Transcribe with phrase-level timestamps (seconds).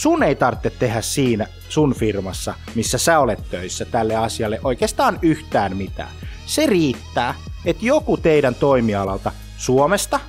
[0.00, 5.76] sun ei tarvitse tehdä siinä sun firmassa, missä sä olet töissä tälle asialle oikeastaan yhtään
[5.76, 6.08] mitään.
[6.46, 7.34] Se riittää,
[7.64, 10.20] että joku teidän toimialalta Suomesta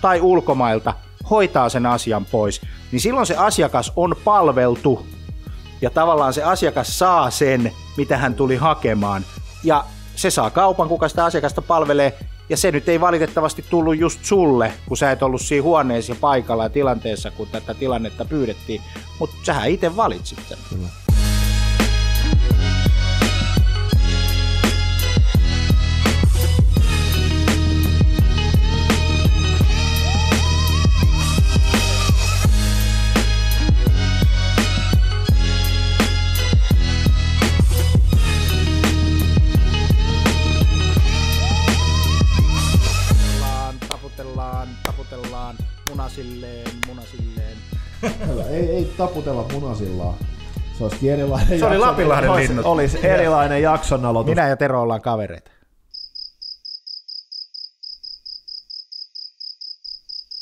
[0.00, 0.94] tai ulkomailta
[1.30, 2.60] hoitaa sen asian pois,
[2.92, 5.06] niin silloin se asiakas on palveltu
[5.82, 9.24] ja tavallaan se asiakas saa sen, mitä hän tuli hakemaan
[9.64, 9.84] ja
[10.16, 12.18] se saa kaupan, kuka sitä asiakasta palvelee
[12.50, 16.16] ja se nyt ei valitettavasti tullut just sulle, kun sä et ollut siinä huoneessa ja
[16.20, 18.82] paikalla ja tilanteessa, kun tätä tilannetta pyydettiin,
[19.18, 20.58] mutta sähän itse valitsit sen.
[20.68, 20.88] Kyllä.
[49.00, 50.14] Taputella munasillaan.
[50.78, 52.66] Se olisi erilainen Se oli Lapinlahden olisi, linnut.
[52.66, 54.30] Olisi erilainen jakson aloitus.
[54.30, 55.50] Minä ja Tero ollaan kavereita.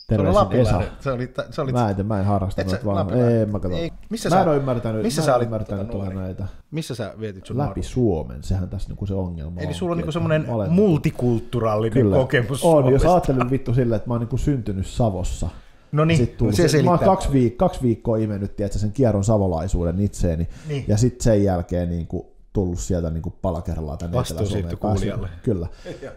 [0.08, 0.82] Terveisin Esa.
[1.00, 1.72] Se oli, se oli...
[1.72, 3.12] Mä en, mä en harrastanut vaan.
[3.12, 3.80] Ei, mä katson.
[3.80, 6.46] Ei, missä mä en sä, ole ymmärtänyt, missä sä olit ymmärtänyt tota näitä.
[6.70, 7.84] Missä sä vietit sun Läpi nuoruuden?
[7.84, 12.16] Suomen, sehän tässä niinku se ongelma Eli sulla on niinku semmoinen multikulturaalinen Kyllä.
[12.16, 12.90] kokemus On, Suomesta.
[12.90, 15.48] jos ajattelin vittu silleen, että mä oon niinku syntynyt Savossa,
[15.92, 19.24] No niin, no se, se Mä oon kaksi, viik- kaksi viikkoa imennyt tiedätkö, sen kierron
[19.24, 20.84] savolaisuuden itseeni, niin.
[20.88, 25.28] ja sitten sen jälkeen niin kuin, tullut sieltä niin kuin pala kerrallaan tänne siirtyi kuulijalle.
[25.42, 25.66] Kyllä.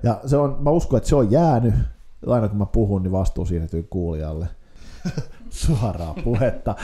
[0.03, 1.73] ja se on, mä uskon, että se on jäänyt,
[2.28, 4.47] aina kun mä puhun, niin vastuu siirtyy kuulijalle.
[5.50, 6.75] Suoraa puhetta.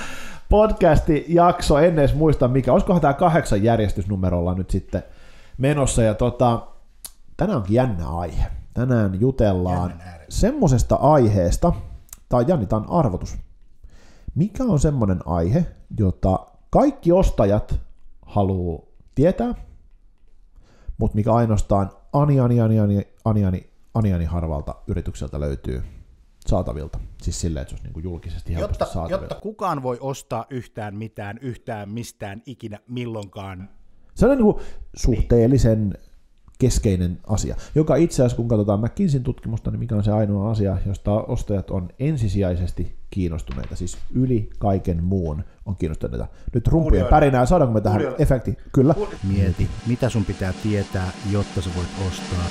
[0.50, 5.04] Podcasti jakso, en edes muista mikä, olisikohan tämä kahdeksan järjestysnumerolla nyt sitten
[5.58, 6.68] menossa, ja tota,
[7.38, 8.46] tänään onkin jännä aihe.
[8.74, 9.94] Tänään jutellaan
[10.30, 11.74] semmoisesta aiheesta,
[12.30, 13.38] tai Janitan arvotus.
[14.36, 15.66] Mikä on semmoinen aihe,
[16.00, 17.80] jota kaikki ostajat
[18.22, 19.56] haluaa tietää,
[20.98, 25.84] mutta mikä ainoastaan ani, ani, ani, ani, ani, ani, ani, ani harvalta yritykseltä löytyy
[26.48, 27.00] saatavilta.
[27.22, 29.22] Siis silleen, että se olisi niin julkisesti helposti jotta, saatavilla.
[29.22, 33.70] Jotta kukaan voi ostaa yhtään mitään, yhtään mistään ikinä milloinkaan.
[34.16, 34.58] Se on niin kuin
[34.96, 35.98] suhteellisen
[36.58, 40.78] keskeinen asia, joka itse asiassa, kun katsotaan McKinseyn tutkimusta, niin mikä on se ainoa asia,
[40.86, 46.28] josta ostajat on ensisijaisesti kiinnostuneita, siis yli kaiken muun on kiinnostuneita.
[46.54, 48.24] Nyt rumpien pärinää, saadaanko me tähän Kuulijoille.
[48.24, 48.58] efekti?
[48.74, 48.96] Kyllä.
[49.24, 52.44] Mieti, mitä sun pitää tietää, jotta sä voit ostaa.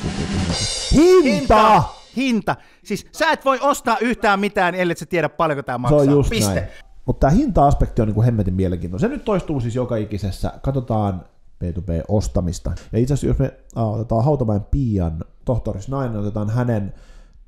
[0.92, 1.82] Hinta!
[2.16, 2.56] Hinta!
[2.84, 6.04] Siis sä et voi ostaa yhtään mitään, ellei sä tiedä paljonko tämä maksaa.
[6.04, 6.54] Se on just Piste.
[6.54, 6.66] näin.
[7.06, 9.00] Mutta tämä hinta-aspekti on niin kuin hemmetin mielenkiintoinen.
[9.10, 10.52] Se nyt toistuu siis joka ikisessä.
[10.62, 11.24] Katsotaan
[11.64, 12.72] B2B-ostamista.
[12.92, 16.94] Ja itse asiassa jos me uh, otetaan Hautamäen Pian tohtoris nainen, otetaan hänen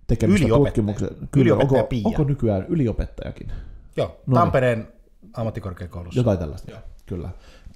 [0.07, 1.09] tekemistä tutkimuksia.
[1.31, 2.03] Kyllä, onko, Pia.
[2.05, 3.53] onko nykyään yliopettajakin?
[3.97, 4.89] Joo, no Tampereen
[5.33, 6.21] ammattikorkeakoulussa.
[6.21, 6.81] Jotain tällaista, Joo.
[7.07, 7.29] kyllä.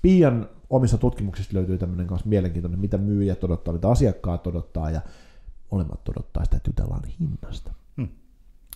[0.03, 5.00] Pian omissa tutkimuksissa löytyy tämmöinen kanssa mielenkiintoinen, mitä myyjät odottaa, mitä asiakkaat odottaa, ja
[5.71, 7.72] molemmat odottaa sitä, että jutellaan hinnasta.
[7.97, 8.09] Hmm.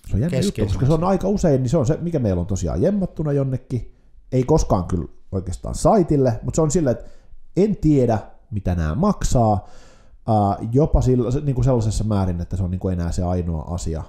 [0.08, 2.40] Se on jännä juttu, koska se on aika usein, niin se on se, mikä meillä
[2.40, 3.94] on tosiaan jemmattuna jonnekin,
[4.32, 7.04] ei koskaan kyllä oikeastaan saitille, mutta se on sillä, että
[7.56, 8.18] en tiedä,
[8.50, 9.68] mitä nämä maksaa,
[10.28, 13.62] uh, jopa sillä, niin kuin sellaisessa määrin, että se on niin kuin enää se ainoa
[13.62, 14.02] asia,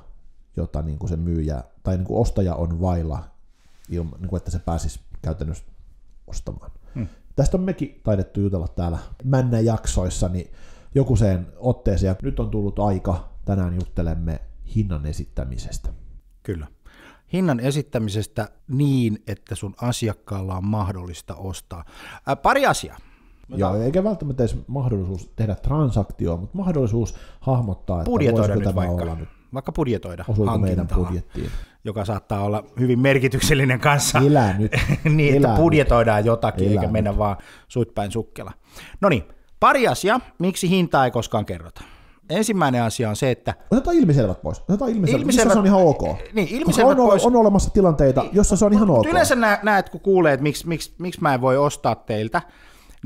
[0.57, 3.23] jota niin kuin se myyjä tai niin kuin ostaja on vailla,
[3.89, 5.65] niin kuin että se pääsisi käytännössä
[6.27, 6.71] ostamaan.
[6.95, 7.07] Hmm.
[7.35, 10.51] Tästä on mekin taidettu jutella täällä Männä-jaksoissa, niin
[10.95, 14.41] joku sen otteeseen, nyt on tullut aika, tänään juttelemme
[14.75, 15.89] hinnan esittämisestä.
[16.43, 16.67] Kyllä.
[17.33, 21.83] Hinnan esittämisestä niin, että sun asiakkaalla on mahdollista ostaa.
[22.25, 22.97] Ää, pari asiaa.
[23.49, 29.15] Joo, eikä välttämättä edes mahdollisuus tehdä transaktioa, mutta mahdollisuus hahmottaa, että budjetoida nyt vaikka, olla
[29.15, 29.29] nyt.
[29.53, 31.49] vaikka budjetoida hankintaa, meidän budjettiin.
[31.83, 34.71] joka saattaa olla hyvin merkityksellinen kanssa, Elä nyt.
[35.03, 36.25] niin, Elä että budjetoidaan nyt.
[36.25, 36.91] jotakin, Elä eikä nyt.
[36.91, 37.37] mennä vaan
[37.67, 38.51] suitpäin sukkela.
[39.01, 39.23] No niin,
[39.59, 41.81] pari asiaa, miksi hintaa ei koskaan kerrota.
[42.29, 43.53] Ensimmäinen asia on se, että...
[43.71, 44.61] Otetaan ilmiselvät pois.
[44.61, 46.33] Otetaan ilmiselvät, ilmiselvät missä se on ihan ok.
[46.33, 47.25] Niin, ilmiselvät on, pois.
[47.25, 49.05] on olemassa tilanteita, jossa se on ihan ok.
[49.05, 52.41] Yleensä näet, kun kuulee, että miksi, miksi, miksi mä en voi ostaa teiltä,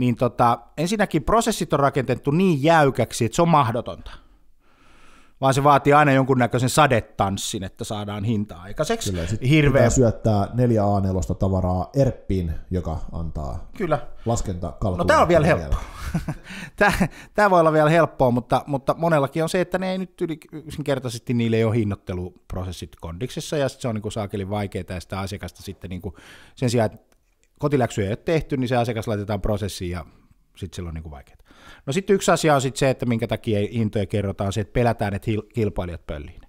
[0.02, 4.12] niin tota, ensinnäkin prosessit on rakennettu niin jäykäksi, että se on mahdotonta.
[5.42, 9.12] Vaan se vaatii aina jonkunnäköisen sadetanssin, että saadaan hintaa aikaiseksi.
[9.12, 9.90] Kyllä, Hirveä...
[9.90, 14.08] syöttää 4 a tavaraa Erppiin, joka antaa Kyllä.
[14.26, 15.82] laskenta No tämä on vielä helppoa.
[16.80, 16.94] tämä,
[17.34, 20.22] tämä voi olla vielä helppoa, mutta, mutta monellakin on se, että ne ei nyt
[20.52, 25.20] yksinkertaisesti, niille ei ole hinnoitteluprosessit kondiksessa, ja se on niin kuin saakelin vaikeaa, ja sitä
[25.20, 26.16] asiakasta sitten niin kuin,
[26.56, 27.11] sen sijaan, että
[27.62, 30.06] kotiläksyjä ei ole tehty, niin se asiakas laitetaan prosessiin ja
[30.58, 31.38] sitten sillä on niin vaikeaa.
[31.86, 35.14] No sitten yksi asia on sitten se, että minkä takia hintoja kerrotaan, se, että pelätään,
[35.14, 36.42] että kilpailijat pölliin.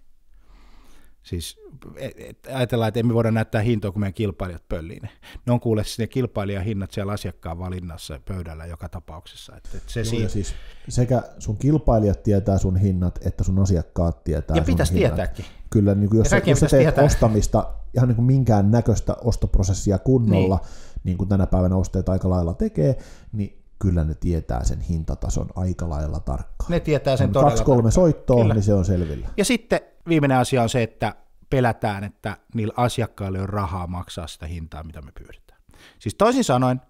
[1.22, 1.60] Siis
[1.96, 5.08] et, ajatellaan, että emme voida näyttää hintoa, kun meidän kilpailijat pöllii ne.
[5.46, 9.56] Ne on kuule sinne kilpailijahinnat siellä asiakkaan valinnassa pöydällä joka tapauksessa.
[9.56, 10.54] Et, et se Joo, siinä, siis
[10.88, 15.14] sekä sun kilpailijat tietää sun hinnat, että sun asiakkaat tietää ja pitäisi hinnat.
[15.14, 15.44] tietääkin.
[15.70, 17.04] Kyllä, niin kuin jos, jos sä teet tietää.
[17.04, 20.91] ostamista ihan niin kuin minkään näköistä ostoprosessia kunnolla, niin.
[21.04, 22.98] Niin kuin tänä päivänä ostajat aika lailla tekee,
[23.32, 26.70] niin kyllä ne tietää sen hintatason aika lailla tarkkaan.
[26.70, 28.54] Ne tietää sen todella kaksi kolme soittoa, Kyllä.
[28.54, 29.28] niin se on selvillä.
[29.36, 31.14] Ja sitten viimeinen asia on se, että
[31.50, 35.60] pelätään, että niillä asiakkailla on rahaa maksaa sitä hintaa, mitä me pyydetään.
[35.98, 36.80] Siis toisin sanoen,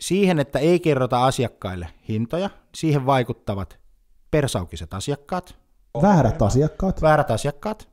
[0.00, 3.78] siihen, että ei kerrota asiakkaille hintoja, siihen vaikuttavat
[4.30, 5.62] persaukiset asiakkaat,
[6.02, 7.88] Väärät asiakkaat, väärät asiakkaat,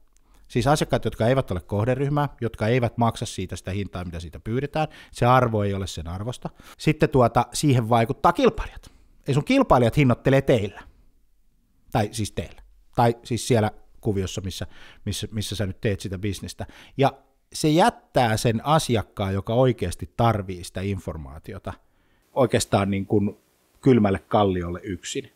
[0.49, 4.87] siis asiakkaat, jotka eivät ole kohderyhmää, jotka eivät maksa siitä sitä hintaa, mitä siitä pyydetään,
[5.11, 6.49] se arvo ei ole sen arvosta.
[6.77, 8.91] Sitten tuota, siihen vaikuttaa kilpailijat.
[9.27, 10.81] Ei sun kilpailijat hinnoittelee teillä,
[11.91, 12.61] tai siis teillä,
[12.95, 14.67] tai siis siellä kuviossa, missä,
[15.05, 16.65] missä, missä sä nyt teet sitä bisnestä.
[16.97, 17.13] Ja
[17.53, 21.73] se jättää sen asiakkaan, joka oikeasti tarvii sitä informaatiota,
[22.33, 23.37] oikeastaan niin kuin
[23.81, 25.31] kylmälle kalliolle yksin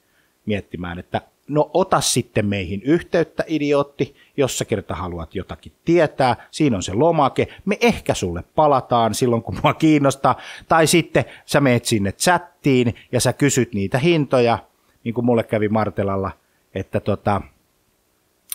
[0.46, 6.76] miettimään, että no ota sitten meihin yhteyttä, idiootti, jos sä kerta haluat jotakin tietää, siinä
[6.76, 10.36] on se lomake, me ehkä sulle palataan silloin, kun mua kiinnostaa,
[10.68, 14.58] tai sitten sä meet sinne chattiin ja sä kysyt niitä hintoja,
[15.04, 16.32] niin kuin mulle kävi Martelalla,
[16.76, 17.42] että tota,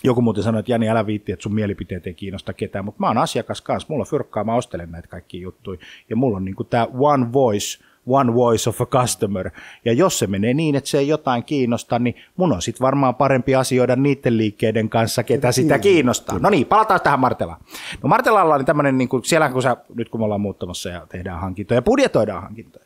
[0.03, 3.07] joku muuten sanoi, että Jani, älä viitti, että sun mielipiteet ei kiinnosta ketään, mutta mä
[3.07, 6.63] oon asiakas kanssa, mulla on fyrkkaa, mä ostelen näitä kaikkia juttuja, ja mulla on niinku
[6.63, 9.51] tämä one voice, one voice of a customer,
[9.85, 13.15] ja jos se menee niin, että se ei jotain kiinnosta, niin mun on sitten varmaan
[13.15, 16.39] parempi asioida niiden liikkeiden kanssa, ketä sitä kiinnostaa.
[16.39, 17.61] No niin, palataan tähän Martelaan.
[18.03, 21.07] No Martelalla on tämmöinen, niin kuin, siellä kun sä, nyt kun me ollaan muuttamassa ja
[21.09, 22.85] tehdään hankintoja, ja budjetoidaan hankintoja,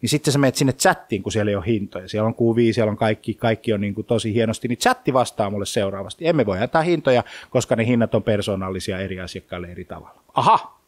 [0.00, 2.08] niin sitten sä menet sinne chattiin, kun siellä ei ole hintoja.
[2.08, 5.50] Siellä on kuvia, siellä on kaikki, kaikki on niin kuin tosi hienosti, niin chatti vastaa
[5.50, 6.26] mulle seuraavasti.
[6.26, 10.22] Emme voi antaa hintoja, koska ne hinnat on persoonallisia eri asiakkaille eri tavalla.
[10.34, 10.81] Aha,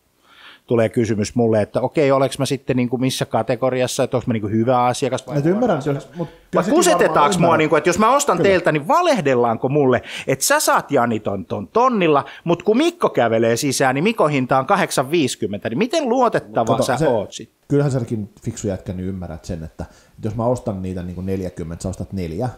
[0.66, 4.32] tulee kysymys mulle, että okei, oleks mä sitten niin kuin missä kategoriassa, että onko mä
[4.32, 7.78] niin kuin hyvä asiakas vai Et ymmärrän, jos, mut kyllä vai kusetetaanko mua, niin kuin,
[7.78, 8.48] että jos mä ostan Kyllä.
[8.48, 13.56] teiltä, niin valehdellaanko mulle, että sä saat Jani ton, ton tonnilla, mutta kun Mikko kävelee
[13.56, 17.54] sisään, niin Mikon hinta on 8,50, niin miten luotettava Kato, sä se- oot sitten?
[17.68, 19.84] Kyllähän säkin fiksu jätkä niin ymmärrät sen, että
[20.24, 22.48] jos mä ostan niitä niin kuin 40, sä ostat neljä,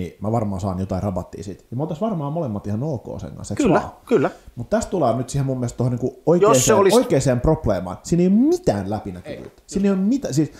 [0.00, 1.64] niin mä varmaan saan jotain rabattia siitä.
[1.70, 3.90] Ja me oltais varmaan molemmat ihan ok sen kanssa, Kyllä, vaan?
[4.06, 4.30] kyllä.
[4.56, 7.96] Mutta tässä tullaan nyt siihen mun mielestä tuohon niinku oikeaan, olisi- oikeaan probleemaan.
[8.02, 9.62] Siinä ei ole mitään läpinäkyvyyttä.
[9.66, 10.52] Siinä ei ole mitään, siis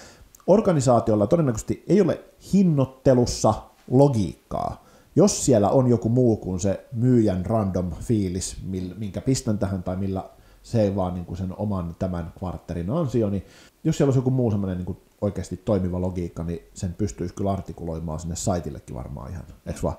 [0.47, 2.21] organisaatiolla todennäköisesti ei ole
[2.53, 3.55] hinnoittelussa
[3.91, 4.85] logiikkaa.
[5.17, 8.57] Jos siellä on joku muu kuin se myyjän random fiilis,
[8.99, 10.25] minkä pistän tähän tai millä
[10.63, 13.45] se ei vaan niin kuin sen oman tämän kvartterin ansio, niin
[13.85, 18.21] jos siellä olisi joku muu semmoinen niin oikeasti toimiva logiikka, niin sen pystyisi kyllä artikuloimaan
[18.21, 19.97] sinne saitillekin varmaan ihan, eikö vaan?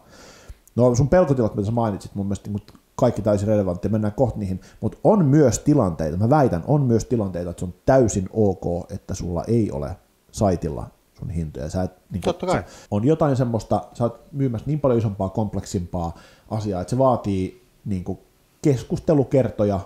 [0.76, 2.62] No sun pelkotilat, mitä sä mainitsit, mun mielestä niin
[2.96, 7.50] kaikki täysin relevanttia, mennään kohta niihin, mutta on myös tilanteita, mä väitän, on myös tilanteita,
[7.50, 9.96] että se on täysin ok, että sulla ei ole
[10.32, 10.88] saitilla
[11.20, 11.70] sun hintoja.
[11.70, 12.64] Sä et, niin Totta kai.
[12.92, 16.18] On jotain semmoista, sä oot myymässä niin paljon isompaa, kompleksimpaa
[16.50, 18.20] asiaa, että se vaatii niin kuin
[18.62, 19.80] keskustelukertoja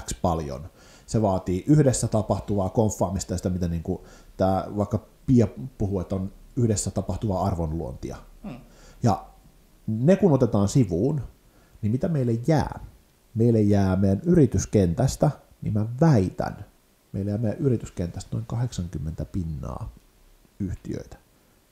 [0.00, 0.68] X paljon.
[1.06, 4.00] Se vaatii yhdessä tapahtuvaa konfaamista ja sitä, mitä niin kuin
[4.36, 5.48] tää, vaikka Pia
[5.78, 8.16] puhuu, että on yhdessä tapahtuvaa arvonluontia.
[8.42, 8.56] Hmm.
[9.02, 9.26] Ja
[9.86, 11.20] ne kun otetaan sivuun,
[11.82, 12.84] niin mitä meille jää?
[13.34, 15.30] Meille jää meidän yrityskentästä,
[15.62, 16.64] niin mä väitän,
[17.12, 19.94] meille jää meidän yrityskentästä noin 80 pinnaa
[20.60, 21.16] yhtiöitä,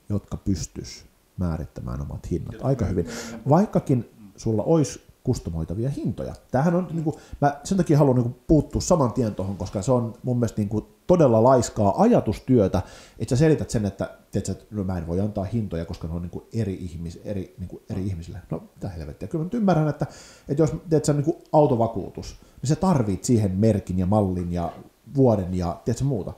[0.09, 1.05] jotka pystys
[1.37, 3.07] määrittämään omat hinnat aika hyvin.
[3.49, 6.35] Vaikkakin sulla olisi kustomoitavia hintoja.
[6.51, 9.83] Tämähän on, niin kuin, mä sen takia haluan niin kuin, puuttua saman tien tuohon, koska
[9.83, 12.83] se on mun mielestä niin kuin, todella laiskaa ajatustyötä,
[13.19, 16.15] että sä selität sen, että, tiedätkö, että no, mä en voi antaa hintoja, koska ne
[16.15, 18.39] on niin kuin, eri, ihmis, eri, niin kuin, eri ihmisille.
[18.51, 19.29] No, mitä helvettiä.
[19.29, 20.07] Kyllä mä nyt ymmärrän, että,
[20.49, 24.73] että jos tiedätkö, niin kuin autovakuutus, niin sä tarvit siihen merkin ja mallin ja
[25.15, 26.33] vuoden ja tiedätkö, muuta.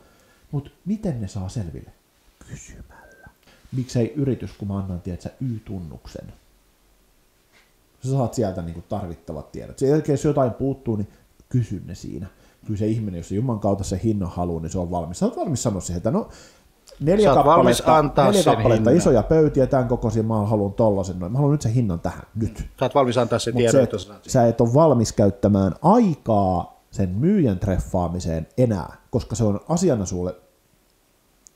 [0.52, 1.92] Mutta miten ne saa selville?
[2.48, 3.28] Kysymällä.
[3.72, 6.32] Miksei yritys, kun mä annan, tiedätkö, Y-tunnuksen,
[8.04, 9.78] sä saat sieltä niin kuin tarvittavat tiedot.
[9.78, 11.08] Sen jälkeen, jos jotain puuttuu, niin
[11.48, 12.26] kysy ne siinä.
[12.66, 15.18] Kyllä se ihminen, jos se Jumalan kautta se hinnan haluaa, niin se on valmis.
[15.18, 16.28] Sä oot valmis sanoa siihen, että no
[17.00, 18.96] neljä kappaletta, antaa neljä kappaletta hinnan.
[18.96, 21.32] isoja pöytiä, tämän kokoisia, mä haluan tollasen noin.
[21.32, 22.58] Mä haluan nyt sen hinnan tähän, nyt.
[22.58, 25.12] Sä oot valmis antaa sen tiedon, se, että että sä saat sä et ole valmis
[25.12, 30.36] käyttämään aikaa sen myyjän treffaamiseen enää, koska se on asiana sulle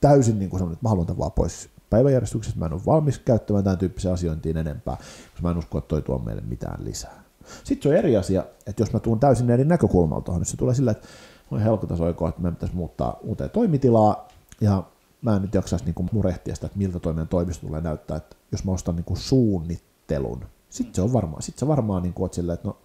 [0.01, 3.19] täysin niin kuin semmoinen, että mä haluan tämän vaan pois päiväjärjestyksestä, mä en ole valmis
[3.19, 7.23] käyttämään tämän tyyppisen asiointiin enempää, koska mä en usko, että toi tuo meille mitään lisää.
[7.63, 10.57] Sitten se on eri asia, että jos mä tuun täysin eri näkökulmalta tuohon, niin se
[10.57, 11.07] tulee sillä, että
[11.51, 14.27] voi helkotas oiko, että meidän pitäisi muuttaa uuteen toimitilaa,
[14.61, 14.83] ja
[15.21, 18.35] mä en nyt jaksaisi niinku murehtia sitä, että miltä toi meidän toimisto tulee näyttää, että
[18.51, 22.53] jos mä ostan niinku suunnittelun, sitten se on varmaan, sit sä varmaan niinku oot silleen,
[22.53, 22.77] että no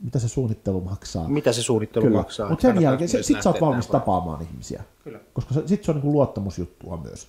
[0.00, 1.28] mitä se suunnittelu maksaa.
[1.28, 2.18] Mitä se suunnittelu Kyllä.
[2.18, 2.48] maksaa.
[2.48, 4.82] Mutta sen jälkeen, sit, myös sit sä oot valmis tapaamaan ihmisiä.
[5.04, 5.20] Kyllä.
[5.32, 7.28] Koska se, sit se on niin kuin luottamusjuttua myös.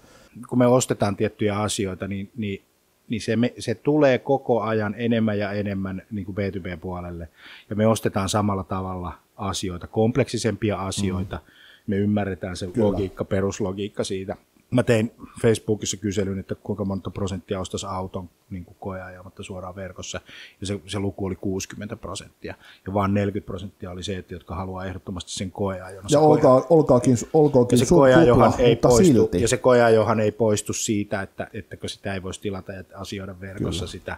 [0.50, 2.62] Kun me ostetaan tiettyjä asioita, niin, niin,
[3.10, 7.30] niin se, me, se tulee koko ajan enemmän ja enemmän niin kuin B2B-puolelle.
[7.70, 11.36] Ja me ostetaan samalla tavalla asioita, kompleksisempia asioita.
[11.36, 11.42] Mm.
[11.88, 12.88] Me ymmärretään se Kyllä.
[12.88, 14.36] logiikka, peruslogiikka siitä.
[14.72, 15.12] Mä tein
[15.42, 20.22] Facebookissa kyselyn, että kuinka monta prosenttia ostaisi auton niin kuin koeajamatta suoraan verkossa,
[20.62, 22.56] ja se, se luku oli 60 prosenttia.
[22.88, 26.10] Ja vaan 40 prosenttia oli se, että jotka haluaa ehdottomasti sen koeajon.
[26.10, 29.42] Se Ja koe- olkaa, olkaakin, olkaakin ja se koeajohan ei poistu, silti.
[29.42, 33.80] ja se koeajohan ei poistu siitä, että, ettäkö sitä ei voisi tilata ja asioida verkossa
[33.80, 33.92] Kyllä.
[33.92, 34.18] sitä.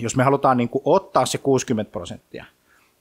[0.00, 2.44] Jos me halutaan niin kuin ottaa se 60 prosenttia,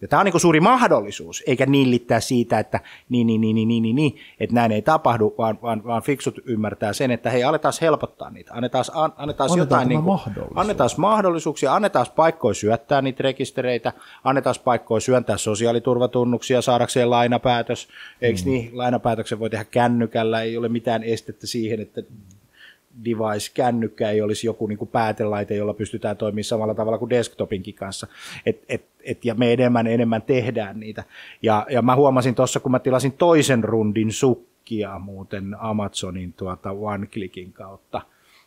[0.04, 2.80] ja tämä on niin suuri mahdollisuus, eikä nillittää siitä, että
[3.10, 6.40] niin, niin, niin, niin, niin, niin, niin että näin ei tapahdu, vaan, vaan, vaan fiksut
[6.46, 10.20] ymmärtää sen, että hei, aletaan helpottaa niitä, annetaan, an, annetaan jotain, niin kuin,
[10.56, 13.94] annetaan mahdollisuuksia, annetaan paikkoja syöttää niitä rekistereitä,
[14.24, 17.88] annetaan paikkoja syöntää sosiaaliturvatunnuksia saadakseen lainapäätös,
[18.22, 18.52] eikö mm.
[18.52, 22.02] niin, lainapäätöksen voi tehdä kännykällä, ei ole mitään estettä siihen, että
[23.06, 27.74] device, kännykkä ei olisi joku niin kuin päätelaite, jolla pystytään toimimaan samalla tavalla kuin desktopinkin
[27.74, 28.08] kanssa.
[28.46, 31.04] Et, et, et, ja me enemmän enemmän tehdään niitä.
[31.42, 37.54] Ja, ja mä huomasin tuossa, kun mä tilasin toisen rundin sukkia muuten Amazonin tuota OneClickin
[37.54, 38.02] kautta,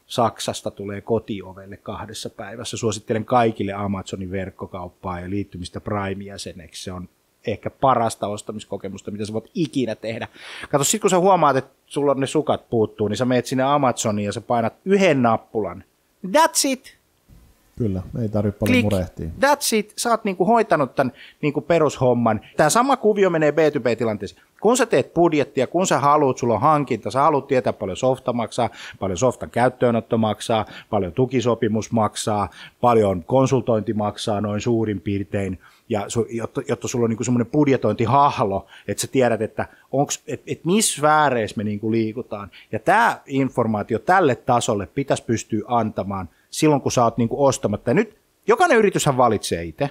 [0.07, 2.77] Saksasta tulee kotiovelle kahdessa päivässä.
[2.77, 6.85] Suosittelen kaikille Amazonin verkkokauppaa ja liittymistä Prime-jäseneksi.
[6.85, 7.09] Se on
[7.47, 10.29] ehkä parasta ostamiskokemusta, mitä sä voit ikinä tehdä.
[10.71, 13.65] Kato, sit kun sä huomaat, että sulla on ne sukat puuttuu, niin sä meet sinne
[13.65, 15.85] Amazoniin ja sä painat yhden nappulan.
[16.27, 16.97] That's it.
[17.79, 18.85] Kyllä, ei tarvitse paljon Klik.
[18.85, 19.27] murehtia.
[19.41, 19.93] That's it.
[19.97, 21.13] Sä oot niinku hoitanut tämän
[21.43, 22.41] niinku perushomman.
[22.57, 24.43] Tämä sama kuvio menee B2B-tilanteeseen.
[24.61, 28.33] Kun sä teet budjettia, kun sä haluat, sulla on hankinta, sä haluat tietää paljon softa
[28.33, 32.49] maksaa, paljon softan käyttöönotto maksaa, paljon tukisopimus maksaa,
[32.81, 38.67] paljon konsultointi maksaa noin suurin piirtein, ja su, jotta, jotta sulla on niinku semmoinen budjetointihahlo,
[38.89, 42.51] että sä tiedät, että onks, et, et missä sfääreissä me niinku liikutaan.
[42.73, 47.91] Ja tämä informaatio tälle tasolle pitäisi pystyä antamaan silloin, kun sä oot niinku ostamatta.
[47.91, 48.17] Ja nyt
[48.47, 49.91] jokainen yrityshän valitsee itse.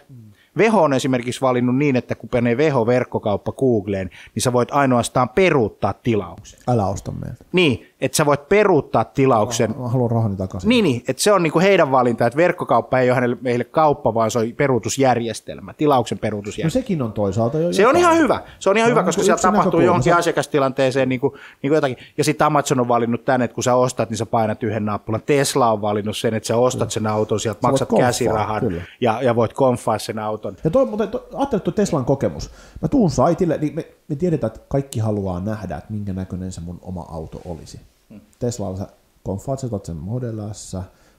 [0.58, 5.94] Veho on esimerkiksi valinnut niin, että kun panee Veho-verkkokauppa Googleen, niin sä voit ainoastaan peruuttaa
[5.94, 6.60] tilauksen.
[6.68, 7.46] Älä osta meiltä.
[7.52, 9.76] Niin, että sä voit peruuttaa tilauksen.
[9.80, 10.70] Mä haluan rahani takaisin.
[10.70, 14.14] Niin, niin että se on niinku heidän valinta, että verkkokauppa ei ole hänelle, meille kauppa,
[14.14, 16.84] vaan se on peruutusjärjestelmä, tilauksen No peruutusjärjestelmä.
[16.84, 18.02] sekin on toisaalta jo Se on jotain.
[18.02, 18.40] ihan hyvä.
[18.60, 21.32] Se on ihan Se hyvä, on koska niinku siellä tapahtuu johonkin Se- asiakastilanteeseen niin kuin,
[21.34, 21.98] niin kuin jotakin.
[22.18, 25.22] Ja sitten Amazon on valinnut tänne, että kun sä ostat, niin sä painat yhden nappulan.
[25.26, 28.82] Tesla on valinnut sen, että sä ostat sen auton, sieltä voit maksat konfaa, käsirahan kyllä.
[29.02, 30.45] ja, ja voit konfaa sen auton.
[30.64, 32.52] Ja toi, mutta toi, ajattele tuo Teslan kokemus.
[32.82, 36.62] Mä tuun saitille, niin me, me tiedetään, että kaikki haluaa nähdä, että minkä näköinen se
[36.62, 37.80] mun oma auto olisi.
[38.10, 38.22] Hmm.
[38.40, 38.88] Teslalla sä
[39.24, 40.74] konfaat, sä sen Model S,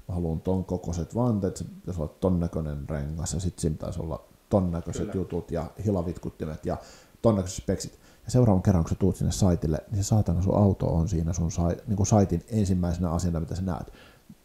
[0.09, 4.00] mä haluan ton kokoiset vanteet, se pitäisi olla ton näköinen rengas, ja sitten siinä pitäisi
[4.00, 6.76] olla ton näköiset jutut ja hilavitkuttimet ja
[7.23, 7.99] ton näköiset speksit.
[8.25, 11.33] Ja seuraavan kerran, kun sä tuut sinne saitille, niin se saatana sun auto on siinä
[11.33, 13.92] sun sai, niin kuin saitin ensimmäisenä asiana, mitä sä näet.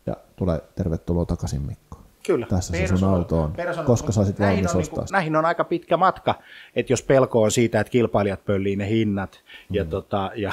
[0.05, 1.90] Ja tulee tervetuloa takaisin Mikko.
[2.25, 2.45] Kyllä.
[2.49, 3.53] Tässä se sun auto on.
[3.53, 5.17] persona- Koska sä olisit näihin valmis on ostaa niinku, sitä.
[5.17, 6.35] Näihin on aika pitkä matka,
[6.75, 9.75] että jos pelko on siitä, että kilpailijat pöllii ne hinnat Mm.
[9.75, 10.51] ja, tota, ja,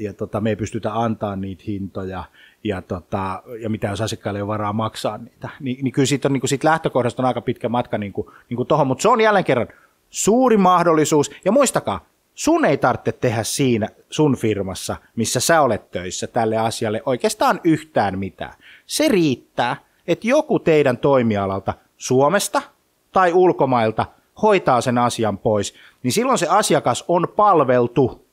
[0.00, 2.24] ja tota, me ei pystytä antaa niitä hintoja
[2.64, 6.28] ja, tota, ja mitä jos asiakkaille ei ole varaa maksaa niitä, niin, niin kyllä siitä,
[6.28, 9.02] on, niin kuin siitä lähtökohdasta on aika pitkä matka niin kuin, niin kuin tohon, mutta
[9.02, 9.68] se on jälleen kerran
[10.10, 16.26] suuri mahdollisuus ja muistakaa, sun ei tarvitse tehdä siinä sun firmassa, missä sä olet töissä
[16.26, 18.54] tälle asialle oikeastaan yhtään mitään.
[18.86, 22.62] Se riittää, että joku teidän toimialalta Suomesta
[23.12, 24.06] tai ulkomailta
[24.42, 28.26] hoitaa sen asian pois, niin silloin se asiakas on palveltu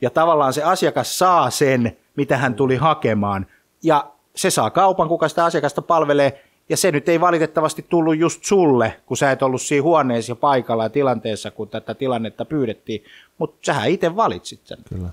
[0.00, 3.46] ja tavallaan se asiakas saa sen, mitä hän tuli hakemaan
[3.82, 8.44] ja se saa kaupan, kuka sitä asiakasta palvelee ja se nyt ei valitettavasti tullut just
[8.44, 13.04] sulle, kun sä et ollut siinä huoneessa ja paikalla ja tilanteessa, kun tätä tilannetta pyydettiin,
[13.38, 14.78] mutta sähän itse valitsit sen.
[14.88, 15.08] Kyllä.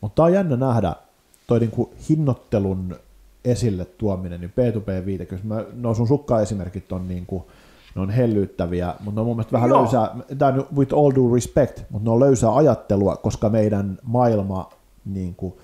[0.00, 0.92] Mutta on jännä nähdä
[1.46, 2.96] toi niinku hinnoittelun
[3.50, 7.50] esille tuominen, niin P2P-viitekehys, mä, no sun sukka-esimerkit on niinku,
[7.94, 9.82] ne on hellyyttäviä, mutta ne on mun mielestä vähän Joo.
[9.82, 14.70] löysää, tämä with all due respect, mutta ne on löysää ajattelua, koska meidän maailma
[15.04, 15.54] niin kuin,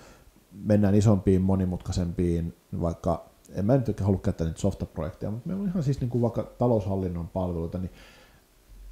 [0.64, 3.24] mennään isompiin, monimutkaisempiin, vaikka
[3.54, 6.42] en mä nyt halua käyttää niitä softaprojekteja, mutta meillä on ihan siis niin kuin vaikka
[6.42, 7.90] taloushallinnon palveluita, niin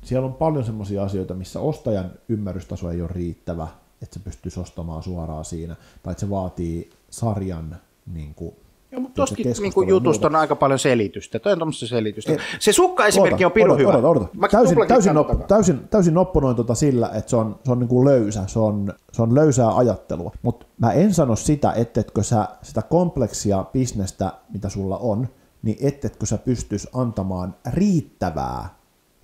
[0.05, 3.69] siellä on paljon sellaisia asioita, missä ostajan ymmärrystaso ei ole riittävä,
[4.03, 8.57] että se pystyisi ostamaan suoraan siinä, tai että se vaatii sarjan niin kuin,
[8.93, 11.39] Joo, mutta tuostakin niin jutusta on aika paljon selitystä.
[11.39, 12.33] Toi on tuommoista selitystä.
[12.33, 13.93] Et- se sukka-esimerkki on pirun hyvä.
[13.93, 18.05] odota, Täysin, täysin, nop, täysin, täysin opponoin tota sillä, että se on, se on niinku
[18.05, 20.33] löysä, se on, se on löysää ajattelua.
[20.43, 25.29] Mutta mä en sano sitä, ettetkö sä sitä kompleksia bisnestä, mitä sulla on,
[25.63, 28.75] niin ettetkö sä pystyisi antamaan riittävää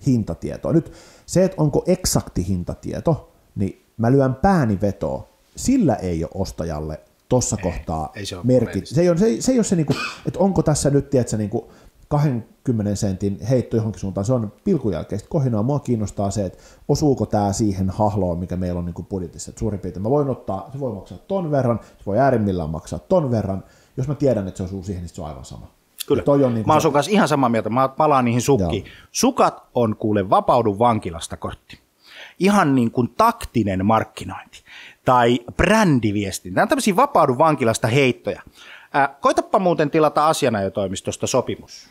[0.07, 0.73] hintatietoa.
[0.73, 0.91] Nyt
[1.25, 6.99] se, että onko eksakti hintatieto, niin mä lyön pääni vetoa, sillä ei ole ostajalle
[7.29, 8.87] tuossa kohtaa ei se merkit.
[8.87, 9.93] Se ei ole se, ei, se, ei ole se niinku,
[10.25, 11.71] että onko tässä nyt, tiedätkö, niinku
[12.07, 15.63] 20 sentin heitto johonkin suuntaan, se on pilkujälkeistä kohinaa.
[15.63, 19.49] Mua kiinnostaa se, että osuuko tämä siihen hahloon, mikä meillä on niinku budjetissa.
[19.51, 22.99] että suurin piirtein mä voin ottaa, se voi maksaa ton verran, se voi äärimmillään maksaa
[22.99, 23.63] ton verran.
[23.97, 25.67] Jos mä tiedän, että se osuu siihen, niin se on aivan sama.
[26.07, 26.23] Kyllä.
[26.23, 27.69] Toi on niin mä oon sun kanssa ihan samaa mieltä.
[27.69, 28.85] Mä palaan niihin sukkiin.
[28.85, 28.95] Joo.
[29.11, 31.79] Sukat on kuule vapaudu vankilasta kortti.
[32.39, 34.63] Ihan niin kuin taktinen markkinointi
[35.05, 36.55] tai brändiviestintä.
[36.55, 38.41] Nämä on tämmöisiä vapaudu vankilasta heittoja.
[38.93, 41.89] Ää, koitapa muuten tilata asianajotoimistosta sopimus.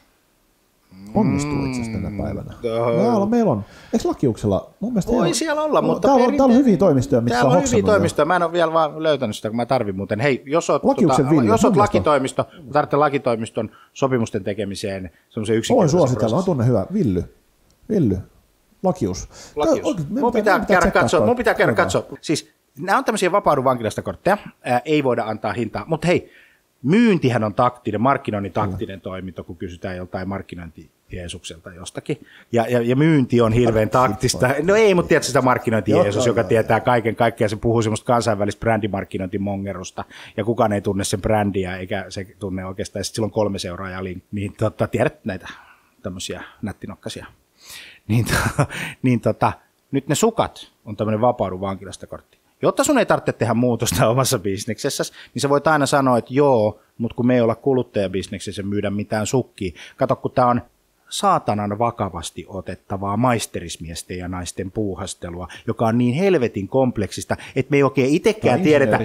[1.15, 2.55] Onnistuu itse asiassa tänä päivänä.
[2.63, 4.71] Täällä meillä on, eikö Lakiuksella?
[4.81, 6.09] Mun mielestä Voi siellä olla, mutta...
[6.09, 8.27] Täällä, on, täällä on hyviä toimistoja, mitkä täällä on, hyviä toimistoja.
[8.27, 10.21] Mä en ole vielä vaan löytänyt sitä, kun mä tarvin muuten.
[10.21, 15.59] Hei, jos oot, Lakiuksen tota, Villi, jos oot lakitoimisto, tarvitset lakitoimiston sopimusten tekemiseen semmoisen Voin
[15.59, 16.87] yksinkertaisen suositella, on tunne hyvä.
[16.93, 17.25] Villy.
[17.89, 18.19] Villy.
[18.83, 19.29] Lakius.
[19.57, 19.79] Lakius.
[19.81, 22.07] Tää- oikein, Mun pitää käydä tsekkaa katsoa, mun pitää käydä katsoa.
[22.21, 26.33] Siis nämä on tämmöisiä vapaudu vankilasta kortteja, ää, ei voida antaa hintaa, mutta hei,
[26.83, 32.27] myyntihän on taktinen, markkinoinnin taktinen toiminto, kun kysytään joltain markkinointi Jeesukselta jostakin.
[32.53, 34.51] Ja, ja, ja myynti on hirveän taktista.
[34.63, 37.51] No ei, mutta tiedätkö sitä markkinointi Jeesus, joka tietää kaiken kaikkiaan.
[37.51, 40.05] Se puhuu semmoista kansainvälistä brändimarkkinointimongerusta.
[40.37, 43.01] Ja kukaan ei tunne sen brändiä, eikä se tunne oikeastaan.
[43.01, 45.49] Ja sitten silloin kolme seuraajaa, niin, niin tota, tiedät näitä
[46.03, 47.27] tämmöisiä nättinokkasia
[48.09, 48.65] niin, to,
[49.03, 49.53] niin tota,
[49.91, 52.39] nyt ne sukat on tämmöinen vapaudu vankilasta kortti.
[52.63, 56.81] Jotta sun ei tarvitse tehdä muutosta omassa bisneksessä, niin sä voit aina sanoa, että joo,
[56.99, 59.73] mutta kun me ei olla kuluttajabisneksessä myydä mitään sukkia.
[59.97, 60.63] Kato, kun tämä on
[61.09, 67.83] saatanan vakavasti otettavaa maisterismiesten ja naisten puuhastelua, joka on niin helvetin kompleksista, että me ei
[67.83, 68.99] oikein itsekään tiedetä,